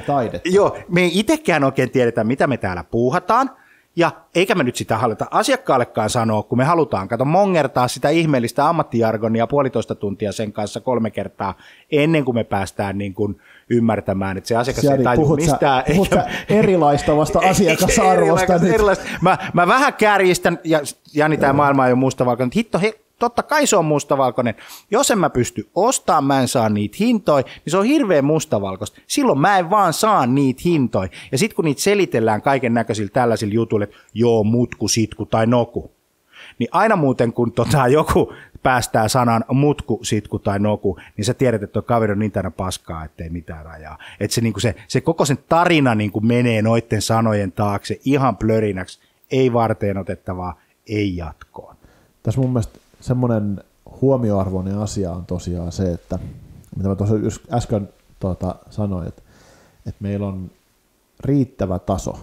[0.46, 3.50] joo, me ei itsekään oikein tiedetä, mitä me täällä puuhataan,
[3.96, 8.70] ja eikä me nyt sitä haluta asiakkaallekaan sanoa, kun me halutaan, kato, mongertaa sitä ihmeellistä
[8.70, 11.58] ammattijargonia puolitoista tuntia sen kanssa kolme kertaa,
[11.92, 15.84] ennen kuin me päästään niin kuin ymmärtämään, että se asiakas Siari, ei tajua puhut mistään.
[15.88, 18.74] Sä, puhut sä erilaistavasta asiakasarvosta Erilaista- nyt.
[18.74, 19.06] erilaista.
[19.22, 20.80] Mä, mä vähän kärjistän, ja
[21.14, 24.56] Jani, tämä maailma on jo mustavalkoinen, että hitto, he, totta kai se on mustavalkoinen.
[24.92, 29.02] Jos en mä pysty ostamaan, mä en saa niitä hintoja, niin se on hirveän mustavalkoista.
[29.08, 31.10] Silloin mä en vaan saa niitä hintoja.
[31.32, 35.92] Ja sitten kun niitä selitellään kaiken näköisillä tällaisilla jutuilla, että joo, mutku, sitku tai noku,
[36.60, 41.64] niin aina muuten kun tota, joku päästää sanan mutku, sitku tai noku, niin sä tiedät,
[41.64, 43.98] että tuo kaveri on niin täynnä paskaa, ettei mitään rajaa.
[44.20, 49.00] Että se, niinku se, se koko sen tarina niinku menee noiden sanojen taakse ihan plörinäksi,
[49.32, 51.76] ei varteen otettavaa, ei jatkoon.
[52.24, 53.64] Tässä mun mielestä semmoinen
[54.02, 56.20] huomioarvoinen asia on tosiaan se, että
[56.76, 57.16] mitä mä tuossa
[57.52, 57.90] äsken
[58.20, 59.22] tuota, sanoin, että,
[59.86, 60.52] että meillä on
[61.20, 62.20] riittävä taso.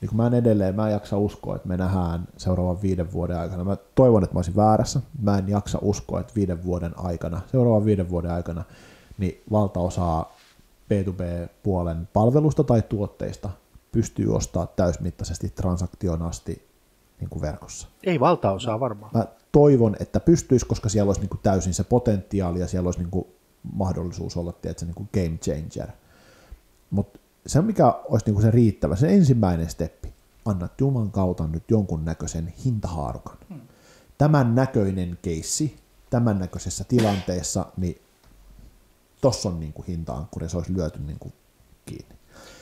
[0.00, 3.64] Niin mä en edelleen, mä en jaksa uskoa, että me nähdään seuraavan viiden vuoden aikana.
[3.64, 5.00] Mä toivon, että mä olisin väärässä.
[5.22, 8.64] Mä en jaksa uskoa, että viiden vuoden aikana, seuraavan viiden vuoden aikana,
[9.18, 10.36] niin valtaosaa
[10.94, 13.50] B2B-puolen palvelusta tai tuotteista
[13.92, 16.67] pystyy ostamaan täysmittaisesti transaktion asti
[17.20, 17.88] niin kuin verkossa.
[18.04, 19.10] Ei valtaosaa varmaan.
[19.14, 23.00] Mä toivon, että pystyisi, koska siellä olisi niin kuin täysin se potentiaali ja siellä olisi
[23.00, 23.26] niin kuin
[23.72, 25.88] mahdollisuus olla tiedätkö, niin kuin game changer.
[26.90, 31.70] Mutta se, mikä olisi niin kuin se riittävä, se ensimmäinen steppi, annat Juman kautta nyt
[31.70, 33.36] jonkun näköisen hintahaarukan.
[33.48, 33.60] Hmm.
[34.18, 35.76] Tämän näköinen keissi,
[36.10, 38.00] tämän näköisessä tilanteessa, niin
[39.20, 41.32] tossa on niin kuin hinta-ankkuri, se olisi lyöty niin kuin
[41.86, 42.16] kiinni.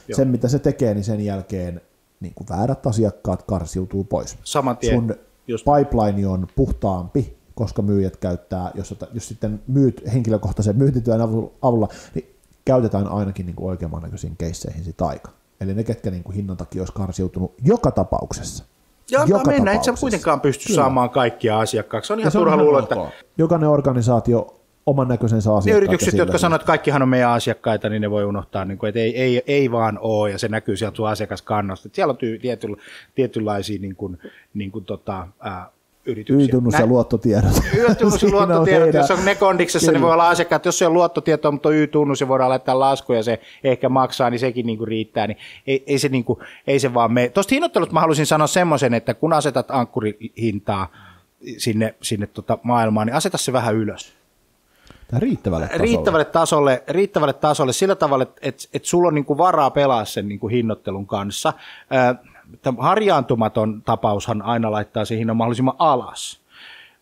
[0.09, 0.17] Joo.
[0.17, 1.81] Sen, mitä se tekee, niin sen jälkeen
[2.21, 4.39] niin kuin väärät asiakkaat karsiutuu pois.
[4.45, 4.95] Saman tien.
[4.95, 5.15] Sun
[5.49, 5.65] Just.
[5.65, 12.35] pipeline on puhtaampi, koska myyjät käyttää, jos, jos sitten myyt henkilökohtaisen myyntityön avu- avulla, niin
[12.65, 15.31] käytetään ainakin niin kuin oikeamman näköisiin keisseihin sitä aika.
[15.61, 18.65] Eli ne, ketkä niin kuin hinnan takia olisi karsiutunut joka tapauksessa.
[19.11, 20.83] Joo, joka joka mennä, et sä kuitenkaan pysty Kyllä.
[20.83, 22.13] saamaan kaikkia asiakkaaksi.
[22.13, 22.97] On Ja ihan on turha luulla, että
[23.39, 25.83] Jokainen organisaatio oman näköisensä ne asiakkaat.
[25.83, 28.89] yritykset, sillä jotka sanoo, että kaikkihan on meidän asiakkaita, niin ne voi unohtaa, niin kuin,
[28.89, 31.89] että ei, ei, ei vaan ole, ja se näkyy sieltä sun asiakaskannasta.
[31.93, 32.69] Siellä on ty, tiety,
[33.15, 34.19] tietynlaisia niin kuin,
[34.55, 35.71] niin kuin, tota, ää,
[36.07, 36.45] yrityksiä.
[36.45, 37.53] Y-tunnus ja luottotiedot.
[37.89, 40.07] Y-tunnus ja luottotiedot, jos on Nekondiksessa, niin Kyllä.
[40.07, 43.23] voi olla asiakkaat, jos se on luottotieto, mutta on Y-tunnus ja voidaan laittaa lasku ja
[43.23, 46.79] se ehkä maksaa, niin sekin niin kuin riittää, niin ei, ei, se, niin kuin, ei
[46.79, 47.29] se vaan mene.
[47.29, 50.93] Tuosta hinnoittelusta mä haluaisin sanoa semmoisen, että kun asetat ankkurihintaa
[51.59, 54.17] sinne, sinne tota maailmaan, niin aseta se vähän ylös
[55.09, 55.83] Tämä riittävälle tasolle.
[55.83, 60.29] riittävälle tasolle, riittävälle tasolle sillä tavalla, että et, et sulla on niinku varaa pelaa sen
[60.29, 61.53] niinku hinnoittelun kanssa.
[62.63, 66.41] Tämä harjaantumaton tapaushan aina laittaa sen hinnan mahdollisimman alas,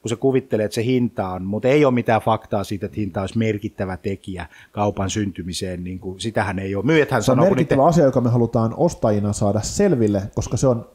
[0.03, 3.21] kun se kuvittelee, että se hinta on, mutta ei ole mitään faktaa siitä, että hinta
[3.21, 5.85] olisi merkittävä tekijä kaupan syntymiseen.
[5.85, 6.85] Niin kuin, sitähän ei ole.
[6.85, 10.89] Myyjäthän Se on sanoo, merkittävä asia, joka me halutaan ostajina saada selville, koska se on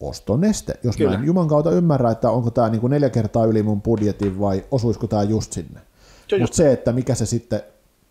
[0.00, 0.74] ostoneste.
[0.82, 1.10] Jos Kyllä.
[1.10, 4.64] mä en Juman kautta ymmärrä, että onko tämä niinku neljä kertaa yli mun budjetin vai
[4.70, 5.80] osuisiko tämä just sinne.
[6.40, 7.62] Mutta se, että mikä se sitten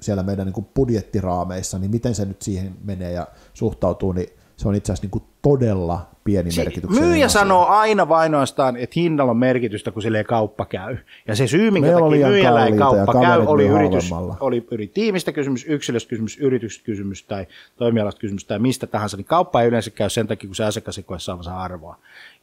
[0.02, 4.76] siellä meidän niinku budjettiraameissa, niin miten se nyt siihen menee ja suhtautuu, niin se on
[4.76, 6.90] itse asiassa niin todella pieni si- merkitys.
[7.00, 10.98] Myyjä sanoo aina vainoistaan, että hinnalla on merkitystä, kun sille ei kauppa käy.
[11.28, 15.32] Ja se syy, minkä Meillä takia myyjällä ei kauppa käy, oli, yritys, oli yri tiimistä
[15.32, 19.92] kysymys, yksilöstä kysymys, yrityksestä kysymys tai toimialasta kysymys tai mistä tahansa, niin kauppa ei yleensä
[19.92, 21.96] käy sen takia, kun se asiakas ei koe saavansa arvoa.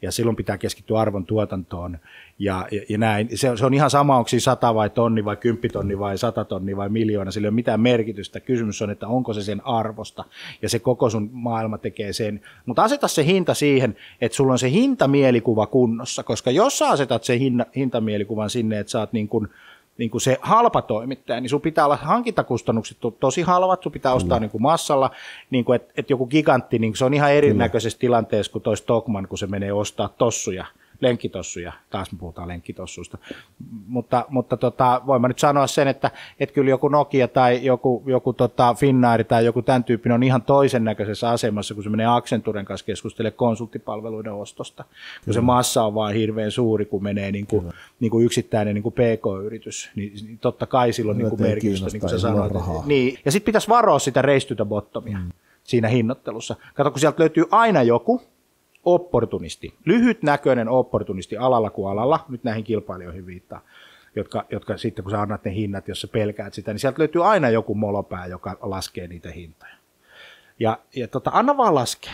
[0.03, 1.99] Ja silloin pitää keskittyä arvon tuotantoon
[2.39, 3.29] ja, ja, ja näin.
[3.35, 6.77] Se, se, on ihan sama, onko siinä sata vai tonni vai kymppitonni vai sata tonni
[6.77, 8.41] vai miljoona, sillä ei ole mitään merkitystä.
[8.41, 10.25] Kysymys on, että onko se sen arvosta
[10.63, 12.41] ja se koko sun maailma tekee sen.
[12.67, 17.25] Mutta aseta se hinta siihen, että sulla on se hintamielikuva kunnossa, koska jos sä asetat
[17.25, 19.49] se hinta, hintamielikuvan sinne, että sä oot niin kuin,
[19.99, 24.41] niin kuin se halpa toimittaja, niin sun pitää olla hankintakustannukset tosi halvat, sun pitää ostaa
[24.41, 25.11] niin kuin massalla,
[25.51, 28.01] niin kuin, että, että joku gigantti, niin se on ihan erinäköisessä Kyllä.
[28.09, 30.67] tilanteessa kuin toi Stockman, kun se menee ostaa tossuja
[31.01, 33.19] lenkkitossuja, taas me puhutaan lenkkitossuista,
[33.87, 38.03] mutta, mutta tota, voin mä nyt sanoa sen, että, että kyllä joku Nokia tai joku,
[38.07, 42.07] joku tota Finnair tai joku tämän tyyppinen on ihan toisen näköisessä asemassa, kun se menee
[42.07, 44.93] Accenturen kanssa keskustelemaan konsulttipalveluiden ostosta, kun
[45.25, 45.35] kyllä.
[45.35, 48.93] se massa on vaan hirveän suuri, kun menee niin kuin, niin kuin yksittäinen niin kuin
[48.93, 52.53] PK-yritys, niin, niin totta kai silloin niin kuin merkitystä, niin kuin sä sanoit.
[52.87, 53.19] Niin.
[53.25, 55.29] Ja sitten pitäisi varoa sitä reistytä bottomia mm.
[55.65, 56.57] siinä hinnoittelussa.
[56.75, 58.23] Kato, kun sieltä löytyy aina joku,
[58.95, 63.61] opportunisti, lyhytnäköinen opportunisti alalla kuin alalla, nyt näihin kilpailijoihin viittaa,
[64.17, 67.27] jotka, jotka sitten kun sä annat ne hinnat, jos sä pelkäät sitä, niin sieltä löytyy
[67.27, 69.75] aina joku molopää, joka laskee niitä hintoja.
[70.59, 72.13] Ja, ja tota, anna vaan laskea.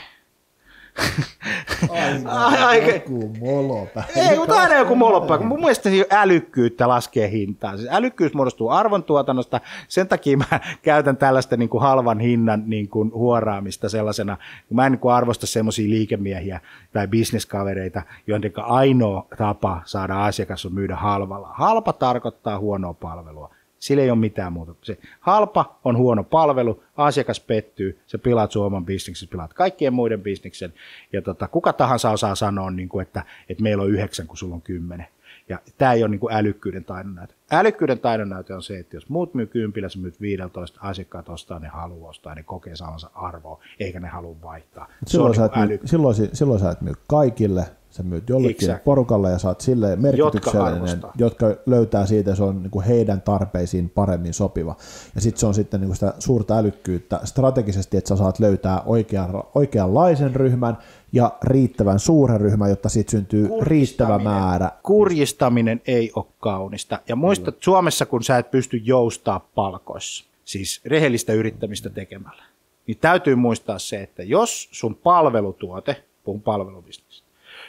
[1.90, 4.04] Aina ai, joku molopä.
[4.16, 5.38] Ei, mutta aina joku molopä.
[5.38, 7.76] Mun mielestä älykkyyttä laskee hintaa.
[7.76, 9.60] Siis älykkyys muodostuu arvontuotannosta.
[9.88, 14.36] Sen takia mä käytän tällaista niin kuin halvan hinnan niin kuin huoraamista sellaisena.
[14.70, 16.60] Mä en niin kuin arvosta semmoisia liikemiehiä
[16.92, 21.50] tai bisneskavereita, joiden ainoa tapa saada asiakas on myydä halvalla.
[21.52, 23.54] Halpa tarkoittaa huonoa palvelua.
[23.84, 24.74] Sillä ei ole mitään muuta.
[24.82, 30.22] Se halpa on huono palvelu, asiakas pettyy, se pilaat sun oman bisneksen, pilaat kaikkien muiden
[30.22, 30.72] bisneksen.
[31.12, 34.54] Ja tota, kuka tahansa osaa sanoa, niin kuin, että, että meillä on yhdeksän, kun sulla
[34.54, 35.06] on kymmenen.
[35.48, 37.34] Ja tämä ei ole niin kuin älykkyyden taidon näyte.
[37.52, 41.58] Älykkyyden taidon näyte on se, että jos muut myy kympillä, sä myyt 15, asiakkaat ostaa,
[41.58, 44.88] ne haluaa ostaa, ne kokee saavansa arvoa, eikä ne halua vaihtaa.
[45.06, 48.84] Silloin, sä, niin myy, silloin, silloin sä et myy kaikille, sä myyt jollekin exactly.
[48.84, 53.90] porukalle ja saat sille merkityksellinen, jotka, jotka löytää siitä, se on niin kuin heidän tarpeisiin
[53.90, 54.76] paremmin sopiva.
[55.14, 58.82] Ja sitten se on sitten niin kuin sitä suurta älykkyyttä strategisesti, että sä saat löytää
[58.86, 60.78] oikean, oikeanlaisen ryhmän
[61.14, 64.70] ja riittävän suuren ryhmän, jotta siitä syntyy riittävä määrä.
[64.82, 67.00] Kurjistaminen ei ole kaunista.
[67.08, 72.44] Ja muista, että Suomessa kun sä et pysty joustaa palkoissa, siis rehellistä yrittämistä tekemällä,
[72.86, 77.24] niin täytyy muistaa se, että jos sun palvelutuote, puhun palvelubisnes,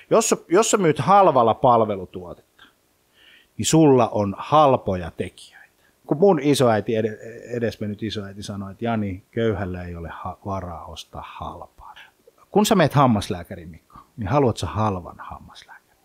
[0.09, 2.63] jos, jos sä myyt halvalla palvelutuotetta,
[3.57, 5.65] niin sulla on halpoja tekijöitä.
[6.05, 6.93] Kun mun isoäiti,
[7.51, 10.11] edesmennyt isoäiti sanoi, että Jani, köyhällä ei ole
[10.45, 11.95] varaa ostaa halpaa.
[12.51, 16.03] Kun sä meet hammaslääkärin, Mikko, niin haluat sä halvan hammaslääkärin?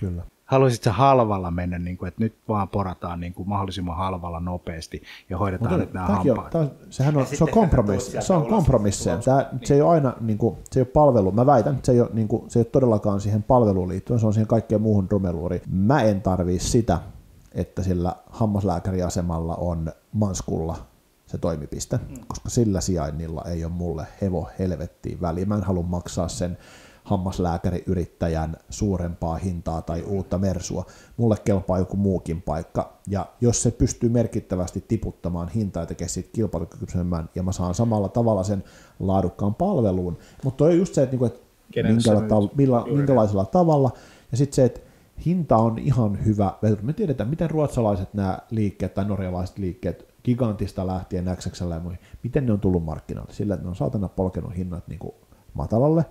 [0.00, 4.40] Kyllä haluaisit sä halvalla mennä, niin kuin, että nyt vaan porataan niin kuin mahdollisimman halvalla
[4.40, 6.54] nopeasti ja hoidetaan Mutta, nyt nämä hampaat.
[6.54, 8.16] On, sehän on, se on kompromissi.
[8.20, 9.10] Se on kompromissi.
[9.24, 9.66] Tämä, niin.
[9.66, 11.32] Se ei ole aina niin kuin, se ei ole palvelu.
[11.32, 14.20] Mä väitän, että se ei ole, niin kuin, se ei ole todellakaan siihen palveluun liittyen,
[14.20, 15.62] se on siihen kaikkeen muuhun drumeluuriin.
[15.70, 16.98] Mä en tarvii sitä,
[17.52, 20.76] että sillä hammaslääkäriasemalla on manskulla
[21.26, 22.14] se toimipiste, mm.
[22.28, 25.46] koska sillä sijainnilla ei ole mulle hevo helvettiin väliä.
[25.46, 26.58] Mä en halua maksaa sen
[27.10, 30.84] hammaslääkäriyrittäjän suurempaa hintaa tai uutta mersua.
[31.16, 36.30] Mulle kelpaa joku muukin paikka, ja jos se pystyy merkittävästi tiputtamaan hintaa ja tekee siitä
[36.32, 38.64] kilpailukykyisemmän, ja mä saan samalla tavalla sen
[39.00, 41.40] laadukkaan palveluun, mutta on just se, että, niinku, että
[41.82, 43.90] minkäla- ta- millä, minkälaisella tavalla,
[44.30, 44.80] ja sitten se, että
[45.26, 46.54] hinta on ihan hyvä.
[46.82, 52.46] Me tiedetään, miten ruotsalaiset nämä liikkeet tai norjalaiset liikkeet gigantista lähtien XXL ja muihin, miten
[52.46, 55.14] ne on tullut markkinoille, sillä että ne on saatana polkenut hinnat niin kuin
[55.54, 56.04] matalalle.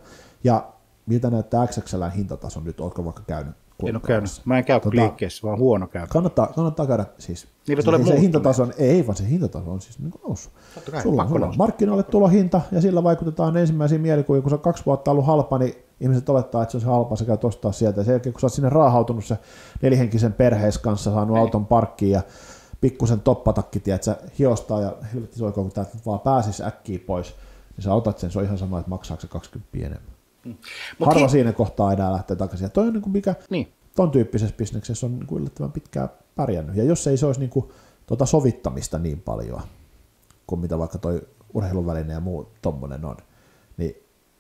[0.44, 0.74] Ja
[1.10, 3.56] miltä näyttää XXL hintataso nyt, oletko vaikka käynyt
[3.88, 4.42] en ole käynyt.
[4.46, 6.08] Mä en käy tota, liikkeessä, vaan huono käy.
[6.08, 7.48] Kannattaa, kannattaa käydä siis.
[7.68, 10.54] Niin se, se hintataso on, ei vaan se hintataso on siis niin kuin noussut.
[10.92, 14.44] Kai, sulla, sulla on markkinoille tulohinta ja sillä vaikutetaan ensimmäisiin mielikuviin.
[14.44, 17.26] Kun se on kaksi vuotta ollut halpa, niin ihmiset olettaa, että se on halpa, sä
[17.26, 18.00] käyt ostaa sieltä.
[18.00, 19.38] Ja sen jälkeen, kun sä oot sinne raahautunut se
[19.82, 21.42] nelihenkisen perhees kanssa, saanut ei.
[21.42, 22.22] auton parkkiin ja
[22.82, 27.36] pikkusen toppatakki, tiedät, sä hiostaa ja helvetti soikoon, kun täältä vaan pääsisi äkkiä pois,
[27.78, 30.19] niin sä otat sen, se on ihan sama, että maksaako se 20 enemmän.
[30.46, 30.56] Mm.
[31.06, 32.66] Harva hi- siinä kohtaa enää lähtee takaisin.
[32.66, 33.74] Ja toi on niin kuin mikä niin.
[33.96, 36.76] ton tyyppisessä bisneksessä on niin kuin yllättävän pitkään pärjännyt.
[36.76, 37.70] Ja jos ei se olisi niin kuin,
[38.08, 39.62] tuota sovittamista niin paljon
[40.48, 41.22] kuin mitä vaikka toi
[41.54, 43.18] urheilun väline ja muu tommonen on,
[43.78, 43.96] niin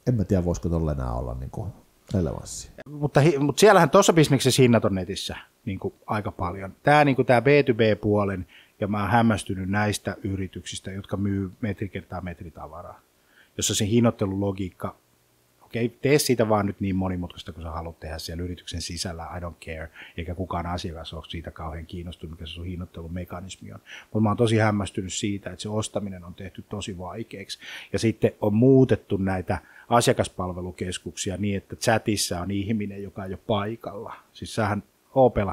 [0.08, 1.70] en mä tiedä voisiko tolle enää olla niin kuin
[2.14, 2.72] relevanssia.
[2.90, 6.76] Mutta, mutta siellähän tuossa bisneksessä hinnat on netissä niin kuin aika paljon.
[6.84, 8.46] Tämä, niin kuin tämä B2B-puolen,
[8.80, 13.00] ja mä oon hämmästynyt näistä yrityksistä, jotka myy metri kertaa metritavaraa,
[13.58, 14.96] jossa se hinnoittelulogiikka
[15.70, 19.40] okei, tee siitä vaan nyt niin monimutkaista, kun sä haluat tehdä siellä yrityksen sisällä, I
[19.40, 23.80] don't care, eikä kukaan asiakas ole siitä kauhean kiinnostunut, mikä se sun hinnoittelumekanismi on.
[24.04, 27.60] Mutta mä oon tosi hämmästynyt siitä, että se ostaminen on tehty tosi vaikeaksi.
[27.94, 29.58] Ja sitten on muutettu näitä
[29.90, 34.14] asiakaspalvelukeskuksia niin, että chatissa on ihminen, joka ei ole paikalla.
[34.34, 34.84] Siis sähän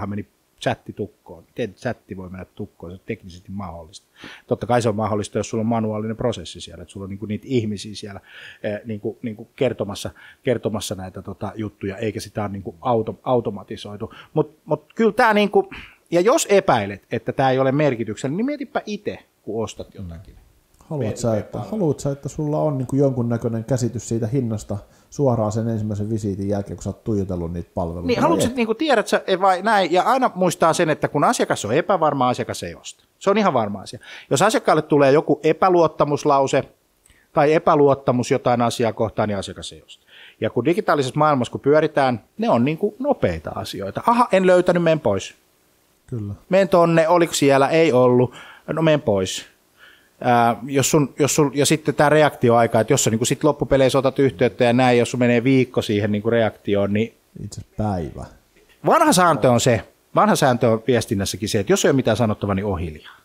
[0.06, 0.28] meni
[0.60, 1.44] chatti tukkoon.
[1.44, 2.92] Miten chatti voi mennä tukkoon?
[2.92, 4.06] Se on teknisesti mahdollista.
[4.46, 7.26] Totta kai se on mahdollista, jos sulla on manuaalinen prosessi siellä, että sulla on niinku
[7.26, 8.20] niitä ihmisiä siellä
[8.62, 10.10] eh, niinku, niinku kertomassa,
[10.42, 14.14] kertomassa näitä tota, juttuja, eikä sitä ole niinku auto, automatisoitu.
[14.34, 15.70] Mutta mut kyllä tämä, niinku,
[16.10, 20.34] ja jos epäilet, että tämä ei ole merkityksellä, niin mietipä itse, kun ostat jotakin.
[20.78, 24.78] Haluat sä, että, haluat sä, että sulla on niin jonkunnäköinen käsitys siitä hinnasta
[25.16, 28.06] suoraan sen ensimmäisen visiitin jälkeen, kun sä oot tuijotellut niitä palveluita?
[28.06, 31.64] Niin, haluatko, niin kuin tiedät sä, vai näin, ja aina muistaa sen, että kun asiakas
[31.64, 33.04] on epävarma, asiakas ei osta.
[33.18, 33.98] Se on ihan varma asia.
[34.30, 36.64] Jos asiakkaalle tulee joku epäluottamuslause
[37.32, 40.06] tai epäluottamus jotain asiaa kohtaan, niin asiakas ei osta.
[40.40, 44.02] Ja kun digitaalisessa maailmassa, kun pyöritään, ne on niin kuin nopeita asioita.
[44.06, 45.34] Aha, en löytänyt, menen pois.
[46.06, 46.34] Kyllä.
[46.48, 48.34] Menen tonne, oliko siellä, ei ollut,
[48.72, 49.46] no menen pois
[50.20, 53.98] Ää, jos sun, jos sun, ja sitten tämä reaktioaika, että jos sä niin sit loppupeleissä
[53.98, 57.14] otat yhteyttä ja näin, jos sun menee viikko siihen niin reaktioon, niin...
[57.44, 58.24] Itse päivä.
[58.86, 59.82] Vanha sääntö on se,
[60.14, 63.16] vanha sääntö on viestinnässäkin se, että jos ei ole mitään sanottavaa, niin ohiljaa.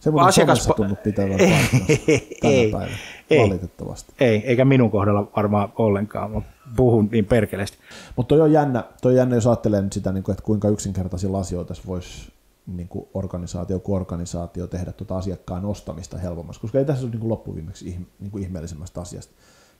[0.00, 0.68] Se voi asiakas...
[0.76, 2.96] tunnu pitävän ei, ei, päivänä,
[3.30, 4.12] ei, valitettavasti.
[4.20, 7.78] Ei, eikä minun kohdalla varmaan ollenkaan, mutta puhun niin perkeleesti.
[8.16, 11.38] Mutta toi on jännä, toi on jännä jos ajattelee nyt sitä, niin että kuinka yksinkertaisilla
[11.38, 12.32] asioita voisi
[12.76, 17.20] niin kuin organisaatio kuin organisaatio tehdä tuota asiakkaan ostamista helpommaksi, koska ei tässä ole niin
[17.20, 19.34] kuin loppuviimeksi niin kuin ihmeellisemmästä asiasta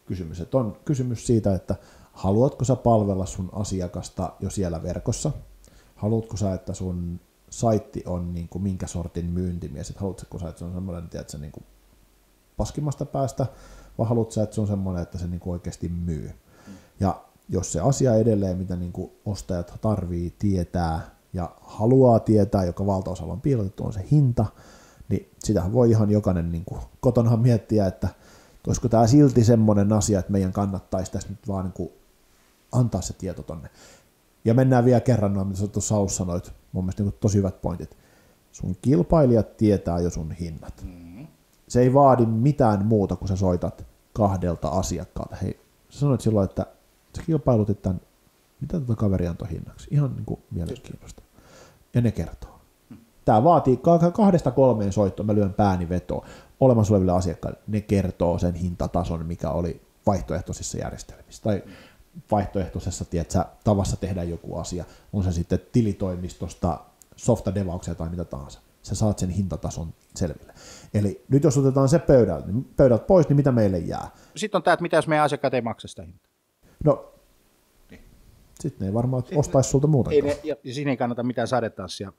[0.06, 0.40] kysymys.
[0.40, 1.76] Että on kysymys siitä, että
[2.12, 5.32] haluatko sä palvella sun asiakasta jo siellä verkossa,
[5.94, 10.58] haluatko sä, että sun saitti on niin kuin minkä sortin myyntimies, että haluatko sä, että
[10.58, 11.64] se on semmoinen, tiedätkö, niin kuin
[12.56, 13.46] paskimmasta päästä,
[13.98, 16.30] vai haluatko sä, että se on semmoinen, että se niin kuin oikeasti myy.
[17.00, 22.86] Ja jos se asia edelleen, mitä niin kuin ostajat tarvii tietää, ja haluaa tietää, joka
[22.86, 24.46] valtaosalla on piilotettu, on se hinta,
[25.08, 28.08] niin sitähän voi ihan jokainen niin kuin, kotonahan miettiä, että
[28.66, 31.90] olisiko tämä silti semmoinen asia, että meidän kannattaisi tässä nyt vaan niin kuin,
[32.72, 33.70] antaa se tieto tonne.
[34.44, 37.96] Ja mennään vielä kerran noin, mitä tuossa alussa sanoit, mun mielestä niin tosi hyvät pointit.
[38.52, 40.82] Sun kilpailijat tietää jo sun hinnat.
[40.84, 41.26] Mm-hmm.
[41.68, 45.36] Se ei vaadi mitään muuta, kun sä soitat kahdelta asiakkaalta.
[45.36, 46.66] Hei, sä sanoit silloin, että
[47.16, 48.00] sä kilpailutit tämän
[48.60, 49.88] mitä tuota kaveri antoi hinnaksi.
[49.90, 51.22] Ihan niin kuin mielenkiintoista.
[51.94, 52.60] Ja ne kertoo.
[53.24, 53.80] Tämä vaatii
[54.12, 56.26] kahdesta kolmeen soittoa, mä lyön pääni vetoon.
[56.60, 61.42] Olemassa oleville asiakkaille ne kertoo sen hintatason, mikä oli vaihtoehtoisissa järjestelmissä.
[61.42, 61.62] Tai
[62.30, 64.84] vaihtoehtoisessa tiedätkö, tavassa tehdä joku asia.
[65.12, 66.80] On se sitten tilitoimistosta,
[67.16, 68.60] softadevauksia tai mitä tahansa.
[68.82, 70.52] Sä saat sen hintatason selville.
[70.94, 74.10] Eli nyt jos otetaan se pöydältä, niin pöydältä pois, niin mitä meille jää?
[74.36, 76.30] Sitten on tämä, että mitä jos meidän asiakkaat ei maksa sitä hintaa?
[76.84, 77.12] No
[78.60, 80.10] sitten ne ei varmaan Sitten ostaisi sulta muuta.
[80.10, 82.12] Ei ne, ja, ja siinä ei kannata mitään sadetanssia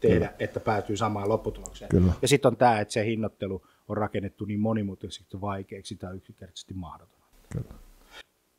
[0.00, 0.32] tehdä, Kyllä.
[0.38, 1.88] että päätyy samaan lopputulokseen.
[1.88, 2.12] Kyllä.
[2.22, 7.18] Ja sitten on tämä, että se hinnoittelu on rakennettu niin monimutkaiseksi vaikeaksi tai yksinkertaisesti mahdoton.
[7.52, 7.74] Kyllä.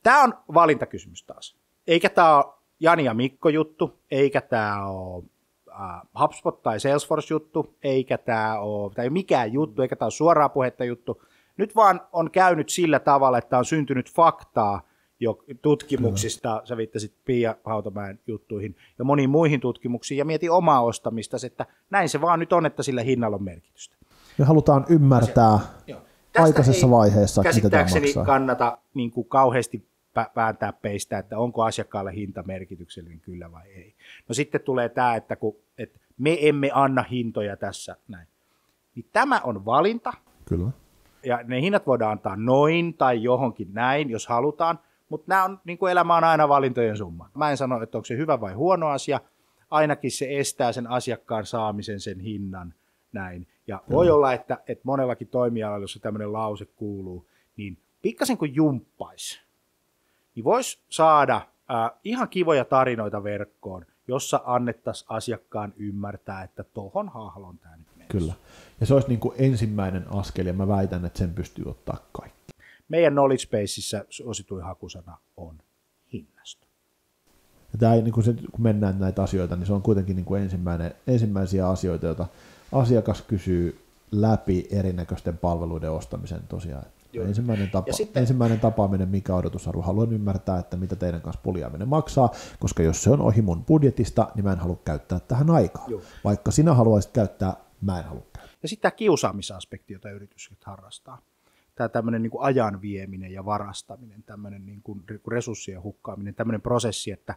[0.02, 1.56] Tämä on valintakysymys taas.
[1.86, 5.24] Eikä tämä ole Jani ja Mikko juttu, eikä tämä ole
[5.68, 10.48] äh, HubSpot tai Salesforce juttu, eikä tämä ole, tai mikään juttu, eikä tämä ole suoraa
[10.48, 11.22] puhetta juttu.
[11.56, 14.89] Nyt vaan on käynyt sillä tavalla, että on syntynyt faktaa,
[15.20, 21.36] jo tutkimuksista, sä viittasit Pia Hautamäen juttuihin ja moniin muihin tutkimuksiin ja mieti omaa ostamista,
[21.46, 23.96] että näin se vaan nyt on, että sillä hinnalla on merkitystä.
[24.38, 25.96] Me halutaan ymmärtää se,
[26.42, 29.90] aikaisessa ei vaiheessa, mitä kannata niin kuin kauheasti
[30.36, 33.94] vääntää peistä, että onko asiakkaalle hinta merkityksellinen kyllä vai ei.
[34.28, 38.26] No sitten tulee tämä, että, kun, että me emme anna hintoja tässä näin.
[38.94, 40.12] Niin tämä on valinta.
[40.48, 40.70] Kyllä.
[41.24, 44.78] Ja ne hinnat voidaan antaa noin tai johonkin näin, jos halutaan.
[45.10, 47.30] Mutta nämä on, niin kuin elämä on aina valintojen summa.
[47.34, 49.20] Mä en sano, että onko se hyvä vai huono asia.
[49.70, 52.74] Ainakin se estää sen asiakkaan saamisen, sen hinnan,
[53.12, 53.46] näin.
[53.66, 53.94] Ja mm.
[53.94, 59.40] voi olla, että, että monellakin toimialalla, jossa tämmöinen lause kuuluu, niin pikkasen kuin jumppais,
[60.34, 67.58] niin voisi saada äh, ihan kivoja tarinoita verkkoon, jossa annettaisiin asiakkaan ymmärtää, että tohon hahlon
[67.58, 68.18] tämä nyt mennessä.
[68.18, 68.32] Kyllä.
[68.80, 72.40] Ja se olisi niin kuin ensimmäinen askel, ja mä väitän, että sen pystyy ottaa kaikki
[72.90, 75.58] meidän knowledge baseissa osituin hakusana on
[76.12, 76.66] hinnasto.
[77.72, 80.42] Ja tämä, niin kun, se, kun mennään näitä asioita, niin se on kuitenkin niin kuin
[80.42, 82.26] ensimmäinen, ensimmäisiä asioita, joita
[82.72, 83.80] asiakas kysyy
[84.12, 86.86] läpi erinäköisten palveluiden ostamisen tosiaan.
[87.14, 89.82] Ensimmäinen, tapa, sitten, ensimmäinen tapaaminen, mikä odotusarvo.
[89.82, 94.28] Haluan ymmärtää, että mitä teidän kanssa puljaaminen maksaa, koska jos se on ohi mun budjetista,
[94.34, 95.84] niin mä en halua käyttää tähän aikaa.
[95.88, 96.00] Joo.
[96.24, 98.54] Vaikka sinä haluaisit käyttää, mä en halua käyttää.
[98.62, 101.22] Ja sitten tämä kiusaamisaspekti, jota yritykset harrastaa.
[101.80, 107.34] Tämä tämmöinen niin ajan vieminen ja varastaminen, tämmöinen niin kuin resurssien hukkaaminen, tämmöinen prosessi, että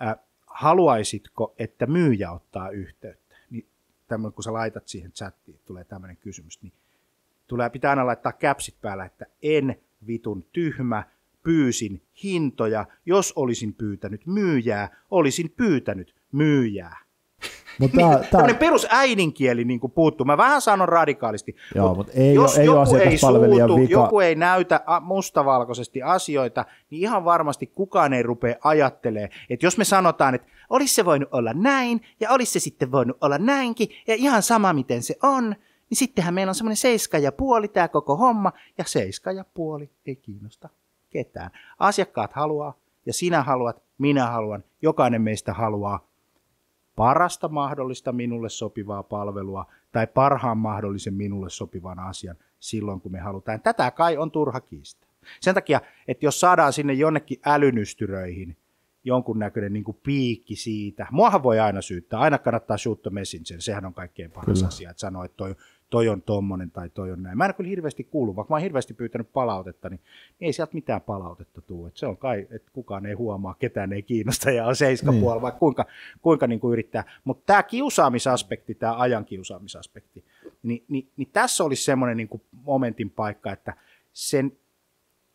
[0.00, 0.16] ää,
[0.46, 3.36] haluaisitko, että myyjä ottaa yhteyttä?
[3.50, 3.66] Niin
[4.08, 6.72] tämmöinen, kun sä laitat siihen chattiin, tulee tämmöinen kysymys, niin
[7.46, 11.04] tulee, pitää aina laittaa käpsit päällä, että en vitun tyhmä,
[11.42, 16.96] pyysin hintoja, jos olisin pyytänyt myyjää, olisin pyytänyt myyjää.
[17.80, 18.54] Mutta niin, tää, tää...
[18.54, 20.24] perus äidinkieli niin kuin puuttuu.
[20.26, 21.56] Mä vähän sanon radikaalisti.
[21.74, 23.92] Joo, mut mutta ei, jos ei joku ei suutu, vika.
[23.92, 29.84] joku ei näytä mustavalkoisesti asioita, niin ihan varmasti kukaan ei rupea ajattelee, että jos me
[29.84, 34.14] sanotaan, että olisi se voinut olla näin, ja olisi se sitten voinut olla näinkin, ja
[34.14, 35.56] ihan sama miten se on,
[35.90, 39.90] niin sittenhän meillä on semmoinen seiska ja puoli tämä koko homma, ja seiska ja puoli
[40.06, 40.68] ei kiinnosta
[41.10, 41.50] ketään.
[41.78, 42.74] Asiakkaat haluaa,
[43.06, 46.09] ja sinä haluat, minä haluan, jokainen meistä haluaa
[47.00, 53.60] parasta mahdollista minulle sopivaa palvelua tai parhaan mahdollisen minulle sopivan asian silloin, kun me halutaan.
[53.60, 55.10] Tätä kai on turha kiistää.
[55.40, 58.56] Sen takia, että jos saadaan sinne jonnekin älynystyröihin
[59.04, 63.94] jonkunnäköinen niin piikki siitä, muahan voi aina syyttää, aina kannattaa shoot the messenger, sehän on
[63.94, 64.68] kaikkein paras Kyllä.
[64.68, 65.56] asia, että sanoo, että toi
[65.90, 67.38] toi on tommonen tai toi on näin.
[67.38, 70.00] Mä en kyllä hirveästi kuulu, vaikka mä oon hirveästi pyytänyt palautetta, niin
[70.40, 71.88] ei sieltä mitään palautetta tule.
[71.88, 75.24] Et se on kai, että kukaan ei huomaa, ketään ei kiinnosta ja on seiska niin.
[75.24, 75.86] vaikka kuinka,
[76.22, 77.04] kuinka niin kuin yrittää.
[77.24, 80.24] Mutta tämä kiusaamisaspekti, tämä ajan kiusaamisaspekti,
[80.62, 83.74] niin, niin, niin tässä olisi semmoinen niin kuin momentin paikka, että
[84.12, 84.52] sen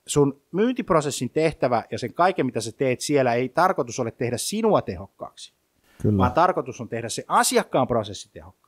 [0.07, 4.81] sun myyntiprosessin tehtävä ja sen kaiken, mitä sä teet siellä, ei tarkoitus ole tehdä sinua
[4.81, 5.53] tehokkaaksi,
[6.01, 6.17] Kyllä.
[6.17, 8.64] vaan tarkoitus on tehdä se asiakkaan prosessi tehokkaaksi.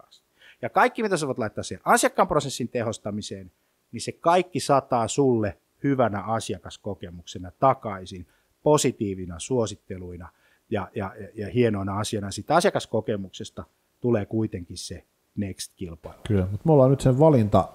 [0.62, 3.52] Ja kaikki, mitä sä voit laittaa siihen asiakkaan prosessin tehostamiseen,
[3.92, 8.28] niin se kaikki sataa sulle hyvänä asiakaskokemuksena takaisin,
[8.64, 10.30] positiivina suositteluina
[10.70, 12.32] ja, ja, ja hienoina asiana.
[12.32, 13.64] Siitä asiakaskokemuksesta
[14.00, 15.04] tulee kuitenkin se
[15.36, 16.22] next kilpailu.
[16.28, 17.70] Kyllä, mutta me ollaan nyt sen valinta,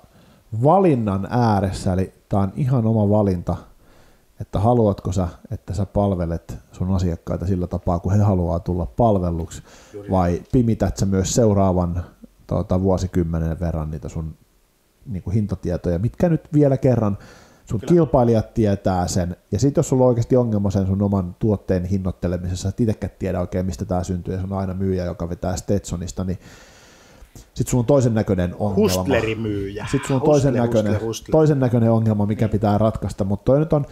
[0.63, 3.57] valinnan ääressä, eli tämä on ihan oma valinta,
[4.41, 9.63] että haluatko sä, että sä palvelet sun asiakkaita sillä tapaa, kun he haluaa tulla palvelluksi,
[10.11, 12.05] vai pimität sä myös seuraavan
[12.47, 14.35] tuota, vuosikymmenen verran niitä sun
[15.07, 17.19] niin kuin hintatietoja, mitkä nyt vielä kerran
[17.67, 17.93] sun Kyllä.
[17.93, 22.69] kilpailijat tietää sen, ja sitten jos sulla on oikeasti ongelma sen sun oman tuotteen hinnoittelemisessa,
[22.69, 26.25] että itsekään tiedä oikein, mistä tämä syntyy, ja se on aina myyjä, joka vetää Stetsonista,
[26.25, 26.39] niin
[27.35, 28.99] sitten sulla on toisen näköinen ongelma.
[28.99, 29.87] Hustlerimyyjä.
[29.91, 31.33] Sitten sulla on toisen, hustler, näköinen, hustler.
[31.33, 32.53] toisen näköinen ongelma, mikä niin.
[32.53, 33.87] pitää ratkaista, mutta toi nyt on,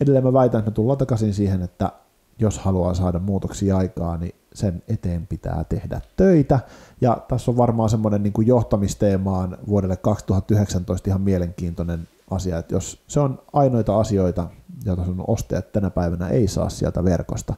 [0.00, 1.92] edelleen mä väitän, että me tullaan takaisin siihen, että
[2.38, 6.60] jos haluaa saada muutoksia aikaa, niin sen eteen pitää tehdä töitä.
[7.00, 13.02] Ja tässä on varmaan semmoinen niin kuin johtamisteemaan vuodelle 2019 ihan mielenkiintoinen asia, että jos
[13.08, 14.46] se on ainoita asioita,
[14.84, 17.54] joita sun ostajat tänä päivänä ei saa sieltä verkosta,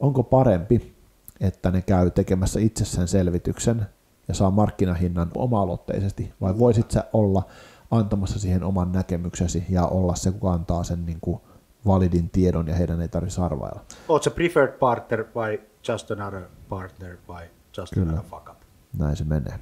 [0.00, 0.94] onko parempi,
[1.40, 3.86] että ne käy tekemässä itse sen selvityksen
[4.28, 7.42] ja saa markkinahinnan oma-aloitteisesti, vai voisit sä olla
[7.90, 11.40] antamassa siihen oman näkemyksesi ja olla se, kuka antaa sen niin kuin
[11.86, 13.80] validin tiedon ja heidän ei tarvitse arvailla.
[14.08, 17.44] Oletko se preferred partner vai just another partner vai
[17.76, 18.08] just Kyllä.
[18.08, 18.56] another fuck up?
[18.98, 19.58] Näin se menee.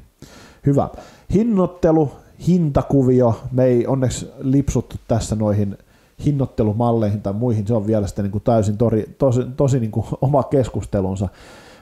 [0.67, 0.89] Hyvä.
[1.35, 2.13] Hinnoittelu,
[2.47, 5.79] hintakuvio, me ei onneksi lipsuttu tässä noihin
[6.25, 10.07] hinnoittelumalleihin tai muihin, se on vielä sitten niin kuin täysin tori, tosi, tosi niin kuin
[10.21, 11.29] oma keskustelunsa.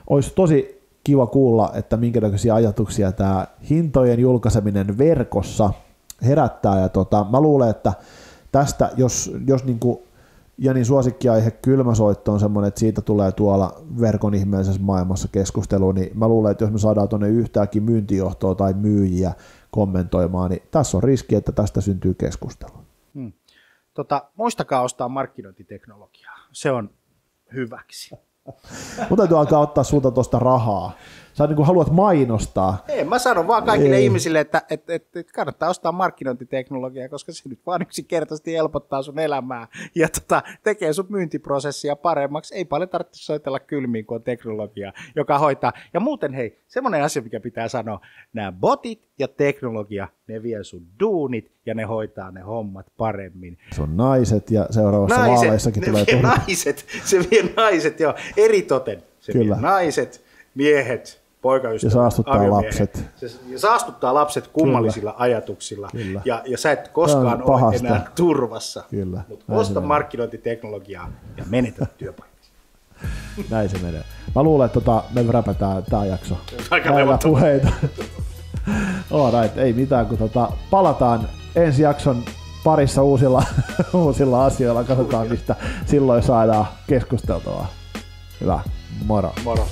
[0.09, 5.73] Olisi tosi kiva kuulla, että minkä näköisiä ajatuksia tämä hintojen julkaiseminen verkossa
[6.25, 6.79] herättää.
[6.79, 7.93] Ja tota, mä luulen, että
[8.51, 9.99] tästä, jos, jos niin kuin
[10.57, 16.27] Janin suosikkiaihe kylmäsoitto on semmoinen, että siitä tulee tuolla verkon ihmeellisessä maailmassa keskustelu, niin mä
[16.27, 19.33] luulen, että jos me saadaan tuonne yhtäänkin myyntijohtoa tai myyjiä
[19.71, 22.77] kommentoimaan, niin tässä on riski, että tästä syntyy keskustelu.
[23.13, 23.33] Hmm.
[23.93, 26.37] Tota, muistakaa ostaa markkinointiteknologiaa.
[26.51, 26.89] Se on
[27.53, 28.15] hyväksi.
[28.45, 30.91] Mutta täytyy alkaa ottaa sulta tuosta rahaa
[31.37, 32.83] sä niin kuin haluat mainostaa.
[32.87, 34.03] Ei, mä sanon vaan kaikille Ei.
[34.03, 39.19] ihmisille, että, että, että, että kannattaa ostaa markkinointiteknologiaa, koska se nyt vaan yksinkertaisesti helpottaa sun
[39.19, 42.55] elämää ja tota, tekee sun myyntiprosessia paremmaksi.
[42.55, 45.73] Ei paljon tarvitse soitella kylmiin, kun on teknologia, joka hoitaa.
[45.93, 47.99] Ja muuten hei, semmoinen asia, mikä pitää sanoa,
[48.33, 53.57] nämä botit ja teknologia, ne vie sun duunit ja ne hoitaa ne hommat paremmin.
[53.75, 58.13] Se on naiset ja seuraavassa naiset, vaaleissakin ne tulee vie naiset, se vie naiset, joo,
[58.37, 59.03] eri toten.
[59.19, 59.55] Se Kyllä.
[59.55, 60.21] vie naiset,
[60.55, 63.03] miehet, poikaystävät, ja saastuttaa lapset.
[63.15, 65.23] Se, ja saastuttaa lapset kummallisilla Kyllä.
[65.23, 65.89] ajatuksilla.
[65.91, 66.21] Kyllä.
[66.25, 68.83] Ja, ja sä et koskaan ole enää turvassa.
[68.89, 69.21] Kyllä.
[69.29, 72.35] Mutta osta markkinointiteknologiaa ja menetä työpaikkaa.
[73.49, 74.03] Näin se menee.
[74.35, 76.37] Mä luulen, että tota, me räpätään tämä jakso.
[76.71, 77.67] Aika puheita.
[79.11, 82.23] Alright, ei mitään, kun tota, palataan ensi jakson
[82.63, 83.43] parissa uusilla,
[83.93, 84.83] uusilla asioilla.
[84.83, 87.67] Katsotaan, mistä silloin saadaan keskusteltavaa.
[88.41, 88.59] Hyvä.
[89.05, 89.33] Moro.
[89.43, 89.67] Moro.